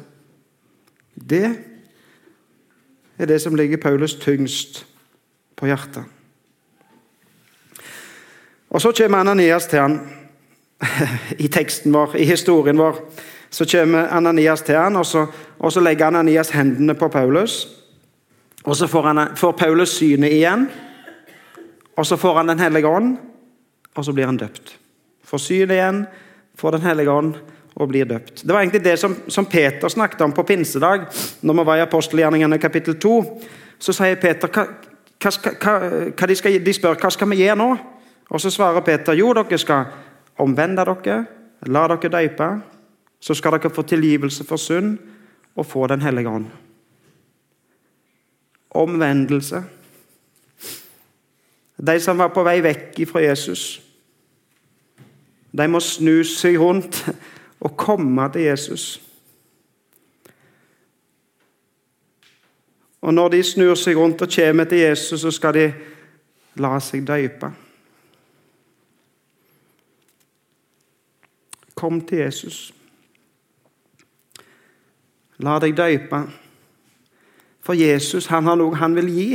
Det 1.14 1.44
er 3.18 3.28
det 3.28 3.40
som 3.42 3.56
ligger 3.56 3.80
Paulus 3.80 4.14
tyngst 4.20 4.84
på 5.56 5.68
hjertet. 5.68 6.04
Og 8.70 8.80
Så 8.80 8.92
kommer 8.92 9.18
Ananias 9.18 9.66
til 9.66 9.78
han 9.78 10.00
i 11.44 11.48
teksten 11.48 11.92
vår, 11.92 12.16
i 12.16 12.24
historien 12.24 12.78
vår. 12.78 12.96
Så 13.50 13.66
kommer 13.66 14.08
Ananias 14.08 14.62
til 14.62 14.78
han, 14.78 14.96
og 14.96 15.06
så, 15.06 15.26
og 15.58 15.72
så 15.72 15.80
legger 15.80 16.06
Ananias 16.06 16.50
hendene 16.50 16.94
på 16.94 17.08
Paulus. 17.08 17.68
Og 18.64 18.76
Så 18.76 18.86
får, 18.86 19.02
han, 19.02 19.36
får 19.36 19.52
Paulus 19.52 19.88
synet 19.88 20.32
igjen, 20.32 20.68
og 21.96 22.06
så 22.06 22.16
får 22.16 22.36
han 22.36 22.48
Den 22.48 22.58
hellige 22.58 22.86
ånd, 22.88 23.16
og 23.94 24.04
så 24.04 24.12
blir 24.12 24.26
han 24.26 24.36
døpt. 24.36 24.78
Får 25.24 25.38
synet 25.38 25.70
igjen, 25.70 26.06
får 26.56 26.70
Den 26.70 26.80
hellige 26.80 27.10
ånd 27.10 27.34
og 27.74 27.88
blir 27.88 28.04
døpt. 28.04 28.42
Det 28.42 28.52
var 28.52 28.60
egentlig 28.60 28.84
det 28.84 28.98
som, 28.98 29.16
som 29.28 29.46
Peter 29.46 29.88
snakket 29.88 30.20
om 30.20 30.32
på 30.32 30.42
pinsedag, 30.42 31.00
når 31.40 31.54
vi 31.54 31.66
var 31.66 31.76
i 31.76 31.80
apostelgjerningene 31.80 32.58
kapittel 32.58 32.98
2. 33.00 33.40
Så 33.78 33.92
sier 33.92 34.20
Peter 34.20 34.48
hva, 34.48 34.66
hva, 35.22 35.32
hva, 36.16 36.26
de, 36.26 36.36
skal, 36.36 36.58
de, 36.64 36.74
spør 36.74 36.98
hva 37.00 37.10
skal 37.10 37.30
vi 37.30 37.40
gjøre 37.42 37.56
nå. 37.56 37.70
Og 38.30 38.40
Så 38.40 38.50
svarer 38.50 38.80
Peter 38.80 39.12
jo, 39.12 39.32
dere 39.34 39.58
skal 39.58 39.84
omvende 40.38 40.84
dere, 40.86 41.24
la 41.66 41.86
dere 41.88 42.12
døype. 42.12 42.50
Så 43.20 43.34
skal 43.34 43.52
dere 43.52 43.70
få 43.70 43.82
tilgivelse 43.82 44.44
for 44.44 44.56
synd 44.56 44.98
og 45.56 45.66
få 45.66 45.86
Den 45.86 46.02
hellige 46.02 46.28
ånd. 46.28 46.46
Omvendelse. 48.70 49.64
De 51.86 52.00
som 52.00 52.18
var 52.18 52.28
på 52.28 52.42
vei 52.42 52.60
vekk 52.62 53.08
fra 53.08 53.20
Jesus 53.20 53.80
de 55.50 55.66
må 55.68 55.80
snu 55.82 56.20
seg 56.26 56.58
rundt 56.60 57.02
og 57.60 57.76
komme 57.78 58.28
til 58.32 58.46
Jesus. 58.46 59.00
Og 63.00 63.14
når 63.14 63.32
de 63.34 63.42
snur 63.42 63.74
seg 63.74 63.96
rundt 63.96 64.22
og 64.22 64.30
kommer 64.34 64.64
til 64.64 64.78
Jesus, 64.78 65.20
så 65.20 65.30
skal 65.30 65.56
de 65.56 65.66
la 66.60 66.76
seg 66.84 67.06
døype. 67.08 67.50
Kom 71.80 72.02
til 72.04 72.26
Jesus. 72.26 72.58
La 75.40 75.56
deg 75.62 75.72
døype. 75.78 76.20
For 77.64 77.76
Jesus 77.76 78.28
han 78.28 78.48
har 78.48 78.58
noe 78.60 78.76
han 78.76 78.96
vil 78.98 79.08
gi. 79.08 79.28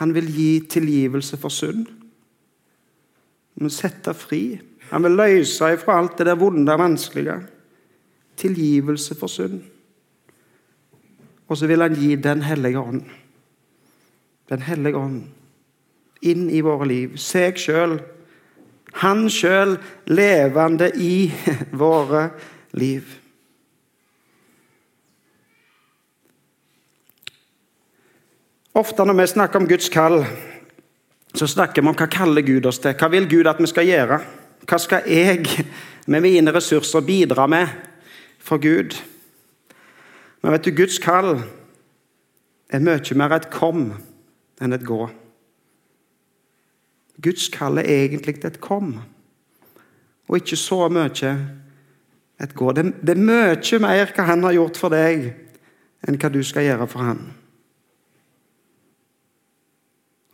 Han 0.00 0.14
vil 0.16 0.30
gi 0.32 0.50
tilgivelse 0.72 1.36
for 1.40 1.52
synd. 1.52 1.84
Han 3.56 3.68
vil 3.68 3.74
sette 3.74 4.14
fri. 4.16 4.60
Han 4.90 5.04
vil 5.04 5.18
løse 5.20 5.74
ifra 5.74 5.98
alt 6.00 6.16
det 6.18 6.26
der 6.30 6.40
vonde 6.40 6.72
og 6.72 6.80
vanskelige. 6.80 7.36
Tilgivelse 8.40 9.16
for 9.18 9.28
synd. 9.28 9.60
Og 11.50 11.58
så 11.58 11.66
vil 11.66 11.82
han 11.82 11.94
gi 11.98 12.14
Den 12.16 12.42
hellige 12.42 12.78
ånd. 12.78 13.04
Den 14.48 14.62
hellige 14.62 14.96
ånd 14.96 15.20
inn 16.22 16.50
i 16.50 16.60
våre 16.60 16.88
liv. 16.88 17.16
Seg 17.20 17.58
sjøl. 17.60 17.98
Han 18.92 19.28
sjøl 19.30 19.76
levende 20.10 20.90
i 20.98 21.30
våre 21.82 22.28
liv. 22.74 23.06
Ofte 28.74 29.04
når 29.04 29.18
vi 29.18 29.26
snakker 29.26 29.60
om 29.60 29.68
Guds 29.68 29.88
kall, 29.88 30.22
så 31.34 31.46
snakker 31.46 31.82
vi 31.82 31.90
om 31.90 31.96
hva 31.96 32.06
kaller 32.10 32.42
Gud 32.46 32.66
oss 32.66 32.78
til. 32.82 32.94
Hva 32.94 33.10
vil 33.10 33.28
Gud 33.30 33.48
at 33.50 33.58
vi 33.58 33.68
skal 33.70 33.86
gjøre? 33.86 34.20
Hva 34.66 34.78
skal 34.78 35.08
jeg 35.10 35.64
med 36.06 36.22
mine 36.22 36.54
ressurser 36.54 37.02
bidra 37.06 37.46
med 37.50 37.66
for 38.38 38.62
Gud? 38.62 38.94
Men 40.40 40.54
vet 40.54 40.64
du, 40.64 40.70
Guds 40.74 40.98
kall 41.02 41.42
er 42.70 42.82
mye 42.82 43.18
mer 43.18 43.34
et 43.36 43.50
kom 43.52 43.90
enn 44.62 44.76
et 44.76 44.86
gå. 44.86 45.02
Guds 47.22 47.48
kall 47.52 47.78
er 47.78 47.88
egentlig 47.88 48.44
et 48.44 48.60
kom, 48.60 48.94
og 50.28 50.36
ikke 50.36 50.56
så 50.56 50.88
mye 50.88 51.32
et 52.40 52.54
gå. 52.54 52.72
Det, 52.72 52.84
det 53.02 53.16
er 53.16 53.20
mye 53.20 53.80
mer 53.82 54.12
hva 54.14 54.26
han 54.30 54.44
har 54.46 54.56
gjort 54.56 54.80
for 54.80 54.94
deg, 54.94 55.26
enn 56.08 56.16
hva 56.16 56.30
du 56.32 56.40
skal 56.46 56.64
gjøre 56.64 56.88
for 56.88 57.04
han. 57.04 57.24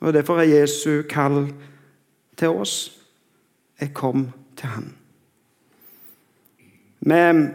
Og 0.00 0.12
Derfor 0.14 0.38
er 0.38 0.52
Jesu 0.52 1.02
kall 1.08 1.48
til 2.36 2.48
oss 2.60 2.76
jeg 3.80 3.94
kom 3.94 4.28
til 4.56 4.68
han. 4.68 4.92
Med, 7.00 7.48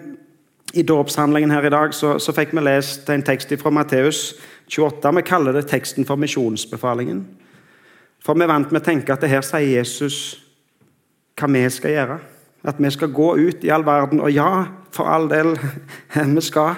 I 0.73 0.83
dåpshandlingen 0.83 1.51
her 1.51 1.65
i 1.65 1.69
dag 1.73 1.93
så, 1.93 2.17
så, 2.19 2.33
fikk 2.33 2.53
vi 2.55 2.63
lest 2.63 3.09
en 3.09 3.23
tekst 3.23 3.51
fra 3.59 3.69
Matteus 3.69 4.35
28. 4.69 5.15
Vi 5.15 5.23
kaller 5.27 5.55
det 5.55 5.67
teksten 5.67 6.05
for 6.05 6.15
misjonsbefalingen. 6.15 7.25
For 8.21 8.37
vi 8.37 8.45
er 8.45 8.51
vant 8.51 8.71
med 8.71 8.81
å 8.81 8.85
tenke 8.85 9.13
at 9.13 9.23
det 9.23 9.31
her 9.31 9.45
sier 9.45 9.79
Jesus 9.79 10.19
hva 11.39 11.49
vi 11.49 11.63
skal 11.73 11.95
gjøre. 11.95 12.19
At 12.69 12.77
vi 12.77 12.91
skal 12.93 13.13
gå 13.13 13.31
ut 13.39 13.63
i 13.65 13.71
all 13.73 13.85
verden. 13.85 14.21
Og 14.21 14.29
ja, 14.33 14.67
for 14.93 15.09
all 15.09 15.27
del, 15.31 15.55
vi 16.35 16.45
skal 16.45 16.77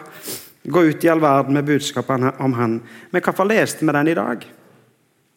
gå 0.64 0.86
ut 0.88 1.04
i 1.04 1.12
all 1.12 1.24
verden 1.24 1.58
med 1.58 1.68
budskapene 1.68 2.32
om 2.40 2.56
Han. 2.56 2.80
Men 3.12 3.24
hvorfor 3.26 3.50
leste 3.50 3.84
vi 3.84 3.96
den 3.96 4.14
i 4.14 4.18
dag? 4.18 4.46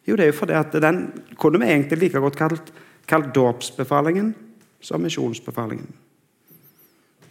Jo, 0.07 0.15
det 0.15 0.23
er 0.23 0.31
jo 0.31 0.39
fordi 0.39 0.55
at 0.55 0.75
den 0.79 1.01
kunne 1.35 1.59
vi 1.59 1.67
egentlig 1.67 2.05
like 2.05 2.21
godt 2.23 2.39
kalt 2.39 2.71
kalt 3.07 3.35
dåpsbefalingen. 3.35 4.35
som 4.81 5.01
misjonsbefalingen. 5.01 5.87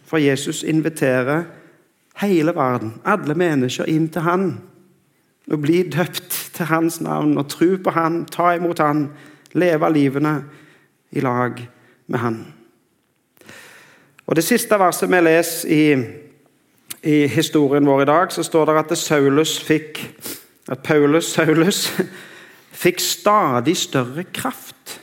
For 0.05 0.17
Jesus 0.17 0.63
inviterer 0.63 1.43
hele 2.15 2.55
verden, 2.55 2.93
alle 3.05 3.35
mennesker, 3.35 3.85
inn 3.87 4.09
til 4.09 4.21
han. 4.21 4.61
Og 5.51 5.61
bli 5.63 5.81
døpt 5.89 6.35
til 6.57 6.65
hans 6.65 6.99
navn 7.01 7.37
og 7.37 7.47
tro 7.49 7.69
på 7.83 7.93
han, 7.95 8.25
ta 8.25 8.51
imot 8.57 8.81
han, 8.83 9.07
leve 9.55 9.89
livene 9.93 10.35
i 11.11 11.23
lag 11.23 11.61
med 12.07 12.19
han. 12.19 12.39
Og 14.27 14.35
Det 14.35 14.43
siste 14.43 14.79
verset 14.79 15.09
vi 15.09 15.21
leser 15.23 15.69
i, 15.71 15.83
i 17.03 17.27
historien 17.31 17.85
vår 17.87 18.01
i 18.03 18.09
dag, 18.09 18.31
så 18.31 18.43
står 18.43 18.65
det 18.65 18.79
at 18.81 18.97
Saulus 18.97 19.55
fikk 19.63 20.01
at 20.67 20.83
Paulus, 20.83 21.31
Saulus 21.31 21.87
fikk 22.83 22.99
stadig 22.99 23.77
større 23.77 24.23
kraft. 24.23 24.99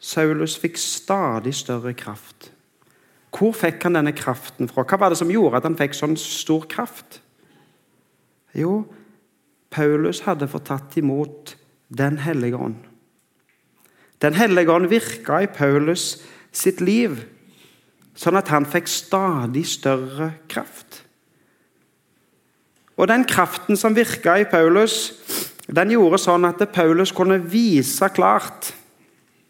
Saulus 0.00 0.56
fikk 0.58 0.80
stadig 0.80 1.54
større 1.54 1.92
kraft. 1.94 2.50
Hvor 3.30 3.52
fikk 3.54 3.84
han 3.84 3.98
denne 3.98 4.14
kraften 4.16 4.68
fra? 4.68 4.82
Hva 4.82 4.98
var 4.98 5.12
det 5.12 5.20
som 5.20 5.30
gjorde 5.30 5.60
at 5.60 5.68
han 5.68 5.76
fikk 5.78 5.94
sånn 5.94 6.16
stor 6.18 6.64
kraft? 6.70 7.20
Jo, 8.56 8.84
Paulus 9.70 10.24
hadde 10.26 10.48
fått 10.50 10.68
tatt 10.70 10.96
imot 10.98 11.56
Den 11.88 12.18
hellige 12.22 12.56
ånd. 12.56 12.86
Den 14.22 14.36
hellige 14.38 14.70
ånd 14.70 14.90
virka 14.90 15.40
i 15.42 15.48
Paulus 15.50 16.20
sitt 16.52 16.80
liv, 16.82 17.16
sånn 18.14 18.38
at 18.38 18.50
han 18.52 18.66
fikk 18.68 18.90
stadig 18.90 19.64
større 19.66 20.32
kraft. 20.50 21.00
Og 23.00 23.08
Den 23.08 23.24
kraften 23.24 23.78
som 23.80 23.96
virka 23.96 24.36
i 24.38 24.44
Paulus, 24.44 25.14
den 25.66 25.94
gjorde 25.94 26.20
sånn 26.20 26.44
at 26.44 26.60
Paulus 26.74 27.14
kunne 27.16 27.40
vise 27.40 28.08
klart 28.12 28.74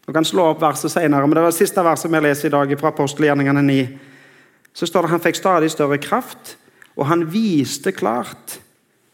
Du 0.07 0.13
kan 0.13 0.25
slå 0.27 0.49
opp 0.51 0.63
verset 0.63 0.91
senere, 0.91 1.23
men 1.23 1.37
det 1.37 1.43
var 1.45 1.53
det 1.53 1.61
siste 1.61 1.83
verset 1.87 2.11
vi 2.11 2.19
leser 2.19 2.49
i 2.49 2.51
dag 2.51 2.73
fra 2.81 2.91
apostelgjerningene 2.91 3.61
9. 3.63 3.83
Så 4.75 4.89
står 4.89 5.05
det 5.05 5.11
at 5.11 5.15
han 5.15 5.23
fikk 5.23 5.37
stadig 5.39 5.69
større 5.71 5.99
kraft, 6.03 6.57
og 6.99 7.07
han 7.07 7.23
viste 7.31 7.93
klart 7.95 8.57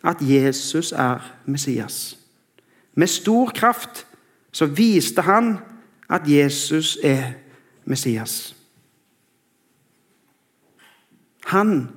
at 0.06 0.16
Jesus 0.20 0.92
er 0.92 1.18
Messias. 1.46 2.18
Med 2.94 3.06
stor 3.06 3.50
kraft 3.54 4.06
så 4.52 4.66
viste 4.66 5.22
han 5.22 5.58
at 6.10 6.22
Jesus 6.26 6.98
er 7.02 7.22
Messias. 7.84 8.56
Han 11.46 11.88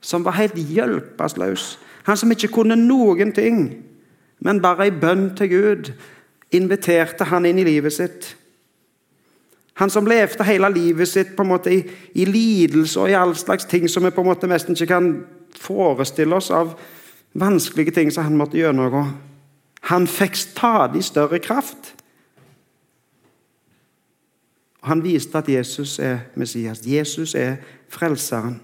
som 0.00 0.24
var 0.24 0.30
helt 0.30 0.54
hjelpeløs, 0.54 1.78
han 2.02 2.16
som 2.16 2.30
ikke 2.30 2.48
kunne 2.48 2.76
noen 2.76 3.32
ting, 3.32 3.84
men 4.40 4.62
bare 4.62 4.88
i 4.88 4.96
bønn 5.00 5.34
til 5.36 5.48
Gud 5.48 5.92
inviterte 6.52 7.24
han 7.24 7.46
inn 7.46 7.60
i 7.60 7.64
livet 7.64 7.92
sitt. 7.92 8.36
Han 9.74 9.90
som 9.90 10.06
levde 10.08 10.44
hele 10.44 10.72
livet 10.72 11.08
sitt 11.08 11.36
på 11.36 11.44
en 11.44 11.52
måte 11.52 11.72
i, 11.72 11.82
i 12.14 12.24
lidelse 12.24 13.00
og 13.00 13.10
i 13.10 13.16
all 13.16 13.36
slags 13.36 13.64
ting 13.64 13.88
som 13.88 14.04
vi 14.04 14.10
på 14.10 14.24
en 14.24 14.28
måte 14.32 14.48
nesten 14.48 14.76
ikke 14.76 14.90
kan 14.90 15.12
forestille 15.56 16.36
oss 16.36 16.50
av 16.50 16.74
vanskelige 17.32 17.90
ting 17.90 18.12
som 18.12 18.24
han 18.24 18.38
måtte 18.38 18.58
gjennomgå. 18.58 19.04
Han 19.90 20.06
fikk 20.06 20.36
stadig 20.36 21.04
større 21.04 21.38
kraft. 21.38 21.94
Han 24.82 25.02
viste 25.04 25.38
at 25.38 25.48
Jesus 25.48 25.98
er 25.98 26.24
Messias. 26.34 26.82
Jesus 26.86 27.34
er 27.34 27.56
frelseren. 27.88 28.60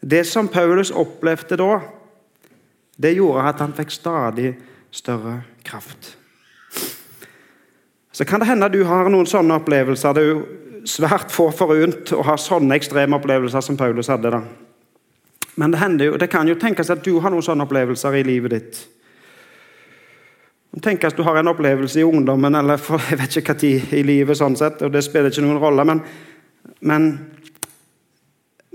Det 0.00 0.26
som 0.26 0.48
Paulus 0.48 0.90
opplevde 0.90 1.58
da, 1.60 1.80
det 2.96 3.16
gjorde 3.16 3.48
at 3.48 3.60
han 3.60 3.74
fikk 3.76 3.90
stadig 3.90 4.54
større 4.90 5.42
kraft. 5.64 6.16
Så 8.12 8.24
kan 8.24 8.40
det 8.40 8.48
hende 8.48 8.68
du 8.68 8.82
har 8.84 9.08
noen 9.08 9.28
sånne 9.28 9.60
opplevelser. 9.60 10.14
Det 10.14 10.22
er 10.22 10.32
jo 10.32 10.40
svært 10.88 11.32
få 11.32 11.50
forunt 11.54 12.12
å 12.16 12.24
ha 12.26 12.36
sånne 12.40 12.76
ekstreme 12.76 13.16
opplevelser 13.16 13.64
som 13.64 13.76
Paulus 13.76 14.10
hadde. 14.12 14.30
da. 14.30 14.42
Men 15.60 15.74
det, 15.74 16.04
jo, 16.04 16.16
det 16.16 16.30
kan 16.32 16.48
jo 16.48 16.56
tenkes 16.56 16.88
at 16.88 17.02
du 17.04 17.18
har 17.20 17.32
noen 17.32 17.44
sånne 17.44 17.66
opplevelser 17.66 18.14
i 18.16 18.24
livet 18.24 18.54
ditt. 18.54 18.78
Tenk 20.80 21.02
at 21.04 21.18
du 21.18 21.24
har 21.26 21.36
en 21.36 21.50
opplevelse 21.50 21.98
i 22.00 22.06
ungdommen 22.06 22.54
eller 22.54 22.80
for 22.80 23.02
jeg 23.10 23.18
vet 23.20 23.36
ikke 23.36 23.52
hva 23.52 23.60
tid 23.60 23.92
i 23.98 24.04
livet, 24.06 24.38
sånn 24.38 24.56
sett, 24.56 24.80
og 24.86 24.94
det 24.94 25.02
spiller 25.04 25.28
ikke 25.28 25.44
noen 25.44 25.60
rolle. 25.60 25.84
Men, 25.84 26.00
men, 26.86 27.08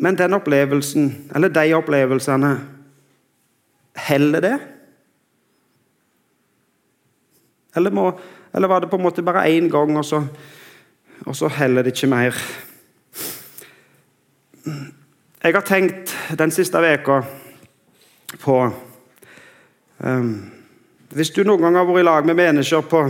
men 0.04 0.19
den 0.19 0.38
opplevelsen, 0.38 1.08
eller 1.34 1.54
de 1.56 1.65
opplevelsene, 1.80 2.52
heller 4.06 4.45
det? 4.45 4.56
Eller, 7.80 7.95
må, 7.95 8.12
eller, 8.54 8.69
var 8.69 8.84
det 8.84 8.91
på 8.91 9.00
en 9.00 9.08
måte 9.08 9.26
bare 9.26 9.48
én 9.50 9.71
gang, 9.71 9.98
og 9.98 10.06
så, 10.06 10.21
og 11.26 11.36
så 11.36 11.50
heller 11.58 11.88
det 11.88 11.95
ikke 11.95 12.12
mer? 12.13 12.45
Jeg 15.45 15.53
har 15.53 15.62
tenkt 15.62 16.10
den 16.39 16.49
siste 16.51 16.79
veka 16.81 17.19
på 18.41 18.53
um, 19.97 20.29
Hvis 21.13 21.29
du 21.36 21.43
noen 21.45 21.62
gang 21.62 21.75
har 21.77 21.86
vært 21.86 22.01
i 22.01 22.05
lag 22.08 22.25
med 22.25 22.39
mennesker 22.39 22.81
på, 22.89 23.01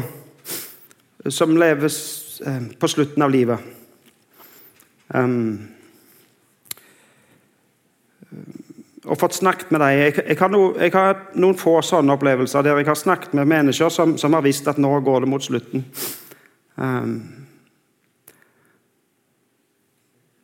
som 1.32 1.54
lever 1.56 1.94
um, 2.44 2.66
på 2.76 2.90
slutten 2.92 3.24
av 3.24 3.32
livet 3.32 3.64
um, 5.16 5.64
og 9.06 9.20
fått 9.22 9.38
snakket 9.38 9.72
med 9.72 9.80
dem. 9.80 10.00
Jeg, 10.02 10.16
jeg, 10.28 10.38
har 10.42 10.52
no, 10.52 10.64
jeg, 10.76 10.92
har 10.92 11.22
noen 11.40 11.56
få 11.56 11.78
sånne 11.88 12.18
opplevelser 12.18 12.66
der 12.68 12.82
jeg 12.82 12.90
har 12.90 13.00
snakket 13.00 13.38
med 13.40 13.48
mennesker 13.48 13.88
som, 13.88 14.18
som 14.20 14.36
har 14.36 14.44
visst 14.44 14.68
at 14.68 14.82
nå 14.82 14.92
går 15.08 15.24
det 15.24 15.30
mot 15.32 15.46
slutten. 15.46 15.86
Um, 16.76 17.16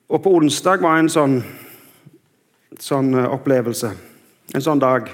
og 0.08 0.24
på 0.24 0.34
onsdag 0.40 0.80
var 0.88 1.02
en 1.02 1.12
sånn 1.12 1.36
sånn 2.80 3.14
eh, 3.18 3.28
opplevelse. 3.32 3.92
En 4.56 4.64
sånn 4.64 4.82
dag. 4.82 5.10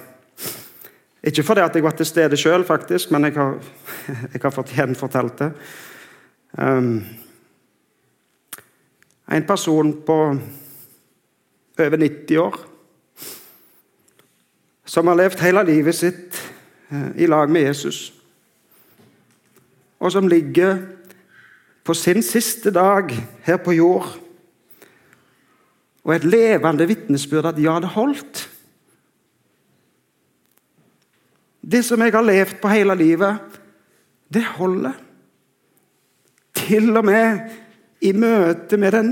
Ikke 1.27 1.43
fordi 1.45 1.63
at 1.63 1.75
jeg 1.75 1.85
var 1.85 1.95
til 1.97 2.09
stede 2.09 2.37
sjøl, 2.39 2.65
faktisk, 2.67 3.11
men 3.11 3.27
jeg 3.27 3.37
har, 3.37 3.57
jeg 4.33 4.43
har 4.43 4.53
fått 4.53 4.75
gjenfortalt 4.77 5.41
det. 5.41 5.51
Um, 6.57 7.01
en 9.27 9.45
person 9.45 9.91
på 10.05 10.17
over 11.77 11.97
90 11.99 12.37
år 12.41 12.55
som 14.87 15.09
har 15.11 15.17
levd 15.19 15.41
hele 15.43 15.65
livet 15.67 15.97
sitt 15.97 16.37
uh, 16.93 17.11
i 17.19 17.27
lag 17.27 17.51
med 17.51 17.67
Jesus, 17.67 18.13
og 19.99 20.13
som 20.13 20.29
ligger 20.29 20.79
på 21.83 21.93
sin 21.97 22.23
siste 22.23 22.71
dag 22.71 23.11
her 23.43 23.59
på 23.61 23.75
jord 23.75 24.15
og 26.07 26.13
et 26.15 26.23
levende 26.23 26.87
vitnesbyrd 26.87 27.49
at 27.51 27.59
ja, 27.59 27.75
det 27.83 27.91
holdt. 27.97 28.45
Det 31.61 31.83
som 31.83 32.01
jeg 32.01 32.15
har 32.15 32.23
levd 32.23 32.61
på 32.61 32.71
hele 32.71 32.95
livet, 32.95 33.59
det 34.31 34.45
holder. 34.55 34.95
Til 36.55 36.95
og 36.95 37.05
med 37.05 37.51
i 38.01 38.13
møte 38.15 38.79
med 38.79 38.95
den 38.95 39.11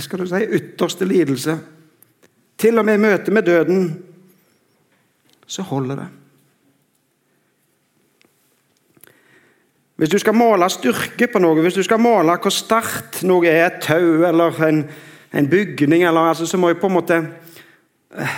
skal 0.00 0.22
du 0.22 0.26
si, 0.26 0.40
ytterste 0.56 1.04
lidelse, 1.04 1.58
til 2.56 2.78
og 2.80 2.84
med 2.88 2.96
i 2.96 3.02
møte 3.04 3.32
med 3.34 3.44
døden, 3.44 3.88
så 5.46 5.62
holder 5.62 5.98
det. 6.00 6.06
Hvis 9.96 10.10
du 10.10 10.18
skal 10.18 10.34
måle 10.34 10.66
styrke 10.72 11.28
på 11.30 11.42
noe, 11.42 11.60
hvis 11.62 11.76
du 11.76 11.84
skal 11.84 12.00
måle 12.02 12.38
hvor 12.40 12.54
sterkt 12.54 13.20
noe 13.28 13.46
er, 13.46 13.66
et 13.68 13.84
tau 13.84 14.24
eller 14.26 14.64
en, 14.66 14.80
en 15.34 15.48
bygning, 15.50 16.04
eller, 16.06 16.30
altså, 16.30 16.46
så 16.46 16.58
må 16.60 16.70
jeg 16.70 16.78
på 16.78 16.86
en 16.90 16.94
måte 16.94 17.16
eh, 18.14 18.36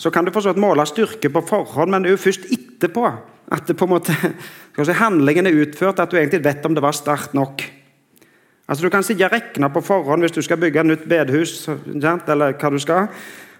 Så 0.00 0.10
kan 0.10 0.24
du 0.24 0.32
måle 0.56 0.86
styrke 0.86 1.28
på 1.28 1.42
forhånd, 1.44 1.90
men 1.90 2.02
det 2.02 2.08
er 2.08 2.16
jo 2.16 2.24
først 2.24 2.46
etterpå 2.48 3.10
at 3.50 3.66
det 3.66 3.76
på 3.76 3.84
en 3.84 3.90
måte, 3.90 4.14
si, 4.86 4.92
handlingen 4.96 5.46
er 5.46 5.58
utført, 5.60 6.00
at 6.00 6.10
du 6.10 6.16
egentlig 6.16 6.44
vet 6.44 6.64
om 6.64 6.74
det 6.74 6.82
var 6.82 6.96
sterkt 6.96 7.34
nok. 7.34 7.62
Altså 8.70 8.86
Du 8.86 8.90
kan 8.90 9.02
sikkert 9.02 9.32
regne 9.34 9.68
på 9.74 9.82
forhånd 9.82 10.22
hvis 10.22 10.36
du 10.36 10.42
skal 10.46 10.60
bygge 10.62 10.80
et 10.80 10.86
nytt 10.86 11.06
bedehus, 11.10 11.68
eller 11.68 12.54
hva 12.54 12.70
du 12.70 12.78
skal. 12.78 13.08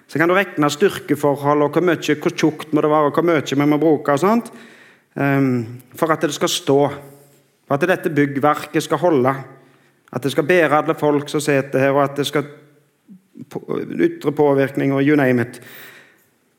Så 0.07 0.19
kan 0.19 0.31
du 0.31 0.35
regne 0.35 0.71
styrkeforhold 0.71 1.67
og 1.67 1.75
hvor 1.75 1.85
mye, 1.87 2.15
hvor 2.23 2.35
tjukt 2.35 2.73
må 2.73 2.83
det 2.83 2.91
være, 2.91 3.11
og 3.11 3.19
hvor 3.19 3.27
mye 3.27 3.43
vi 3.43 3.67
må 3.67 3.79
bruke. 3.79 4.13
og 4.13 4.23
sånt, 4.23 4.53
um, 5.15 5.81
For 5.95 6.13
at 6.13 6.23
det 6.23 6.35
skal 6.35 6.49
stå. 6.49 6.79
For 7.67 7.75
at 7.75 7.89
dette 7.91 8.15
byggverket 8.15 8.83
skal 8.83 8.99
holde. 9.03 9.35
At 10.13 10.23
det 10.23 10.33
skal 10.33 10.47
bære 10.47 10.79
alle 10.79 10.95
folk 10.95 11.29
som 11.29 11.41
sitter 11.41 11.79
her, 11.79 11.91
og 11.91 12.05
at 12.05 12.17
det 12.17 12.27
skal 12.27 12.47
ytre 13.41 14.33
påvirkning 14.37 14.93
og 14.95 15.05
you 15.05 15.17
name 15.19 15.47
it. 15.47 15.61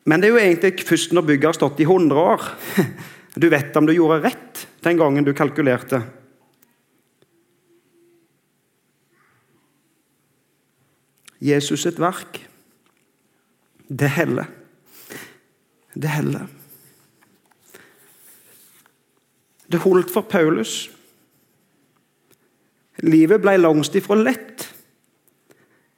Men 0.06 0.22
det 0.22 0.30
er 0.30 0.34
jo 0.34 0.42
egentlig 0.42 0.88
først 0.88 1.14
når 1.14 1.28
bygget 1.28 1.50
har 1.52 1.60
stått 1.60 1.82
i 1.84 1.88
100 1.88 2.18
år, 2.20 2.48
du 3.42 3.48
vet 3.52 3.78
om 3.78 3.88
du 3.88 3.94
gjorde 3.94 4.24
rett 4.26 4.66
den 4.82 4.98
gangen 4.98 5.26
du 5.26 5.34
kalkulerte. 5.38 6.02
Jesus 11.42 11.82
sitt 11.82 11.98
verk, 12.02 12.38
det 13.90 14.10
heller. 14.14 14.50
Det 15.94 16.08
heller. 16.08 16.48
Det 19.72 19.82
holdt 19.82 20.12
for 20.14 20.28
Paulus. 20.28 20.90
Livet 23.02 23.42
ble 23.42 23.56
langt 23.58 23.96
ifra 23.98 24.18
lett. 24.20 24.68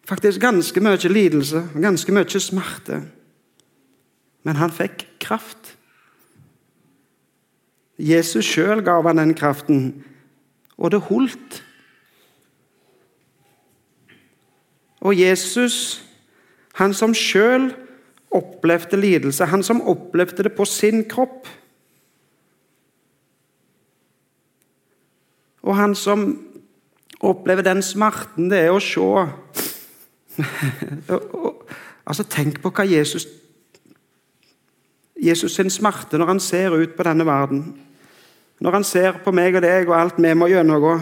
Faktisk 0.08 0.42
ganske 0.42 0.80
mye 0.84 1.10
lidelse, 1.10 1.64
ganske 1.82 2.12
mye 2.12 2.40
smerte. 2.40 3.02
Men 4.44 4.60
han 4.60 4.72
fikk 4.72 5.06
kraft. 5.24 5.78
Jesus 7.98 8.46
sjøl 8.46 8.84
gav 8.84 9.08
han 9.08 9.22
den 9.22 9.36
kraften, 9.38 10.04
og 10.78 10.92
det 10.92 11.00
holdt. 11.08 11.62
Og 15.04 15.20
Jesus, 15.20 16.04
han 16.80 16.94
som 16.94 17.14
sjøl 17.14 17.70
opplevde 18.34 18.98
lidelse, 18.98 19.46
han 19.46 19.64
som 19.64 19.82
opplevde 19.82 20.44
det 20.44 20.56
på 20.58 20.66
sin 20.66 21.06
kropp 21.08 21.48
Og 25.64 25.76
han 25.76 25.96
som 25.96 26.26
opplever 27.24 27.64
den 27.64 27.82
smerten 27.84 28.52
det 28.52 28.66
er 28.66 28.76
å 28.76 28.84
se 28.84 29.26
Altså, 32.04 32.24
Tenk 32.28 32.60
på 32.62 32.72
hva 32.74 32.84
Jesus 32.84 33.28
Jesus 35.24 35.56
sin 35.56 35.70
smerte 35.72 36.18
når 36.20 36.34
han 36.34 36.40
ser 36.44 36.74
ut 36.76 36.96
på 36.98 37.04
denne 37.08 37.26
verden. 37.26 37.62
Når 38.60 38.72
han 38.72 38.84
ser 38.84 39.20
på 39.24 39.32
meg 39.32 39.56
og 39.56 39.64
deg 39.64 39.88
og 39.88 39.96
alt 39.96 40.20
vi 40.20 40.34
må 40.36 40.50
gjennomgå. 40.52 40.94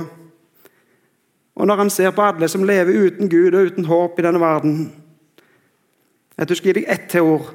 Og 1.56 1.67
når 1.67 1.82
han 1.82 1.89
ser 1.89 2.13
på 2.15 2.22
alle 2.22 2.48
som 2.48 2.63
lever 2.63 3.08
uten 3.08 3.30
Gud 3.30 3.54
og 3.54 3.72
uten 3.72 3.86
håp 3.86 4.20
i 4.20 4.26
denne 4.26 4.39
verden. 4.39 4.91
Jeg 6.38 6.58
skal 6.58 6.70
gi 6.72 6.78
deg 6.80 6.88
ett 6.89 7.10
til 7.10 7.22
ord 7.22 7.50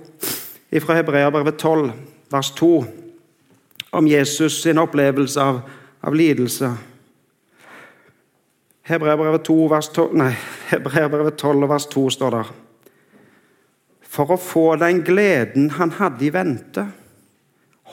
fra 0.83 0.99
Hebreabrevet 0.99 1.57
12, 1.57 1.93
vers 2.31 2.51
2, 2.59 2.85
om 3.93 4.09
Jesus 4.09 4.61
sin 4.62 4.79
opplevelse 4.79 5.41
av, 5.41 5.61
av 6.03 6.15
lidelse. 6.15 6.71
Hebreabrevet 8.87 9.42
12, 9.42 9.70
vers 9.70 9.88
12, 11.37 11.68
vers 11.68 11.87
2 11.87 12.11
står 12.11 12.31
der. 12.37 12.53
For 14.07 14.31
å 14.31 14.38
få 14.38 14.77
den 14.79 15.03
gleden 15.05 15.72
han 15.75 15.96
hadde 15.99 16.29
i 16.29 16.31
vente, 16.31 16.87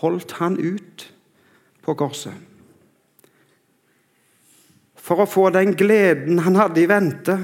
holdt 0.03 0.36
han 0.38 0.60
ut 0.62 1.08
på 1.82 1.95
korset. 1.97 2.38
For 5.03 5.25
å 5.25 5.27
få 5.27 5.49
den 5.51 5.73
gleden 5.75 6.43
han 6.45 6.62
hadde 6.62 6.86
i 6.86 6.88
vente, 6.88 7.39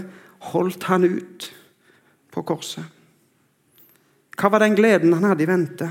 holdt 0.53 0.85
han 0.91 1.09
ut 1.09 1.49
på 2.29 2.45
korset. 2.45 2.85
Hva 4.39 4.53
var 4.53 4.63
den 4.63 4.77
gleden 4.77 5.17
han 5.17 5.25
hadde 5.25 5.43
i 5.43 5.49
vente? 5.49 5.89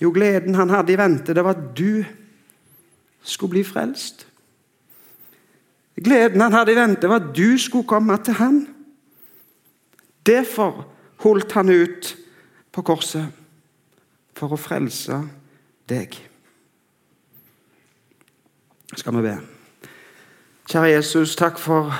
Jo, 0.00 0.14
gleden 0.14 0.54
han 0.56 0.70
hadde 0.72 0.94
i 0.94 0.96
vente, 0.96 1.34
det 1.34 1.44
var 1.44 1.58
at 1.58 1.74
du 1.76 2.06
skulle 3.20 3.58
bli 3.58 3.66
frelst. 3.66 4.29
Gleden 6.04 6.40
han 6.40 6.52
hadde 6.52 6.72
i 6.72 6.78
vente, 6.78 7.08
var 7.08 7.20
at 7.20 7.36
du 7.36 7.58
skulle 7.58 7.88
komme 7.88 8.16
til 8.24 8.38
han. 8.40 8.62
Derfor 10.26 10.86
holdt 11.20 11.52
han 11.52 11.68
ut 11.68 12.16
på 12.72 12.82
korset 12.82 13.28
for 14.36 14.54
å 14.54 14.60
frelse 14.60 15.18
deg. 15.90 16.16
Skal 18.96 19.16
vi 19.18 19.26
be. 19.28 19.36
Kjære 20.70 20.94
Jesus, 20.94 21.36
takk 21.36 21.60
for 21.60 21.92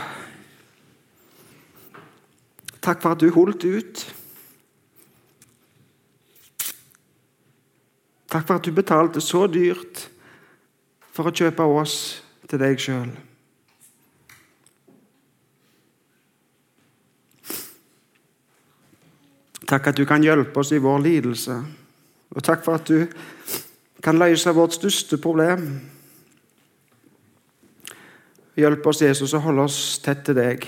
Takk 2.80 3.02
for 3.02 3.12
at 3.12 3.20
du 3.20 3.28
holdt 3.34 3.64
ut. 3.68 4.04
Takk 8.32 8.46
for 8.46 8.54
at 8.56 8.64
du 8.64 8.72
betalte 8.72 9.20
så 9.20 9.44
dyrt 9.52 10.06
for 11.12 11.28
å 11.28 11.34
kjøpe 11.34 11.66
oss 11.66 11.98
til 12.48 12.62
deg 12.62 12.80
sjøl. 12.80 13.10
Takk 19.70 19.87
at 19.87 19.98
du 20.00 20.02
kan 20.06 20.22
hjelpe 20.22 20.59
oss 20.59 20.72
i 20.74 20.83
vår 20.83 20.98
lidelse. 21.04 21.54
Og 22.35 22.42
takk 22.42 22.64
for 22.64 22.80
at 22.80 22.88
du 22.90 23.06
kan 24.02 24.18
løse 24.18 24.50
vårt 24.54 24.74
største 24.74 25.18
problem. 25.22 25.68
Hjelp 28.59 28.87
oss, 28.90 29.02
Jesus, 29.04 29.35
å 29.35 29.42
holde 29.44 29.68
oss 29.68 30.00
tett 30.02 30.24
til 30.26 30.35
deg. 30.40 30.66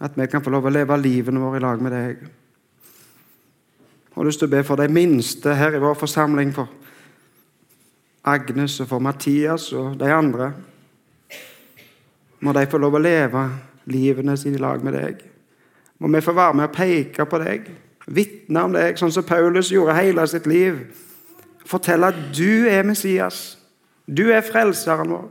At 0.00 0.16
vi 0.16 0.28
kan 0.32 0.44
få 0.44 0.52
lov 0.54 0.64
å 0.64 0.72
leve 0.72 0.96
livene 0.96 1.42
våre 1.42 1.60
i 1.60 1.64
lag 1.64 1.84
med 1.84 1.92
deg. 1.92 2.24
Jeg 4.12 4.16
har 4.16 4.28
lyst 4.28 4.40
til 4.40 4.48
å 4.48 4.54
be 4.56 4.64
for 4.64 4.80
de 4.80 4.88
minste 4.92 5.52
her 5.56 5.76
i 5.76 5.84
vår 5.84 6.00
forsamling, 6.00 6.56
for 6.56 6.72
Agnes 8.32 8.80
og 8.80 8.88
for 8.88 9.04
Mathias 9.04 9.68
og 9.76 10.00
de 10.00 10.08
andre. 10.08 10.52
Må 12.40 12.56
de 12.56 12.64
få 12.68 12.80
lov 12.80 12.96
å 12.96 13.04
leve 13.04 13.46
livene 13.92 14.40
sine 14.40 14.56
i 14.56 14.62
lag 14.62 14.84
med 14.84 14.96
deg. 14.96 15.24
Må 16.00 16.08
vi 16.12 16.24
få 16.24 16.32
være 16.36 16.56
med 16.56 16.70
og 16.70 16.76
peke 16.76 17.28
på 17.28 17.44
deg 17.44 17.72
vitne 18.12 18.66
om 18.66 18.74
deg, 18.76 18.98
sånn 19.00 19.12
som 19.14 19.24
Paulus 19.26 19.72
gjorde 19.72 19.96
hele 19.96 20.26
sitt 20.28 20.46
liv. 20.50 20.84
Fortelle 21.68 22.10
at 22.12 22.18
du 22.36 22.68
er 22.68 22.84
Messias. 22.86 23.56
Du 24.06 24.28
er 24.34 24.44
frelseren 24.44 25.14
vår. 25.14 25.28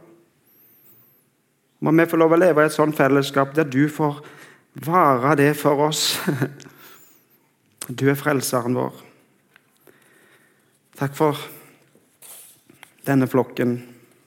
Må 1.82 1.94
vi 1.98 2.06
få 2.10 2.20
lov 2.22 2.36
å 2.36 2.40
leve 2.40 2.64
i 2.64 2.70
et 2.70 2.76
sånt 2.76 2.98
fellesskap 2.98 3.56
der 3.58 3.70
du 3.70 3.88
får 3.90 4.22
være 4.86 5.36
det 5.42 5.54
for 5.60 5.88
oss. 5.90 6.16
Du 7.92 8.06
er 8.08 8.16
frelseren 8.16 8.76
vår. 8.78 8.94
Takk 10.96 11.16
for 11.18 11.40
denne 13.04 13.28
flokken. 13.28 13.74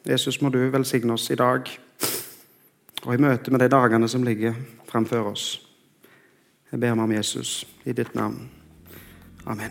Jesus, 0.04 0.40
må 0.42 0.50
du 0.52 0.58
velsigne 0.74 1.14
oss 1.14 1.30
i 1.32 1.38
dag 1.38 1.70
og 3.04 3.14
i 3.14 3.20
møte 3.22 3.54
med 3.54 3.62
de 3.62 3.70
dagene 3.72 4.10
som 4.10 4.26
ligger 4.26 4.58
framfor 4.90 5.30
oss. 5.30 5.46
Jeg 6.74 6.80
ber 6.80 6.94
meg 6.94 7.04
om 7.04 7.12
Jesus 7.12 7.66
i 7.86 7.92
ditt 7.94 8.14
navn. 8.18 8.50
Amen. 9.46 9.70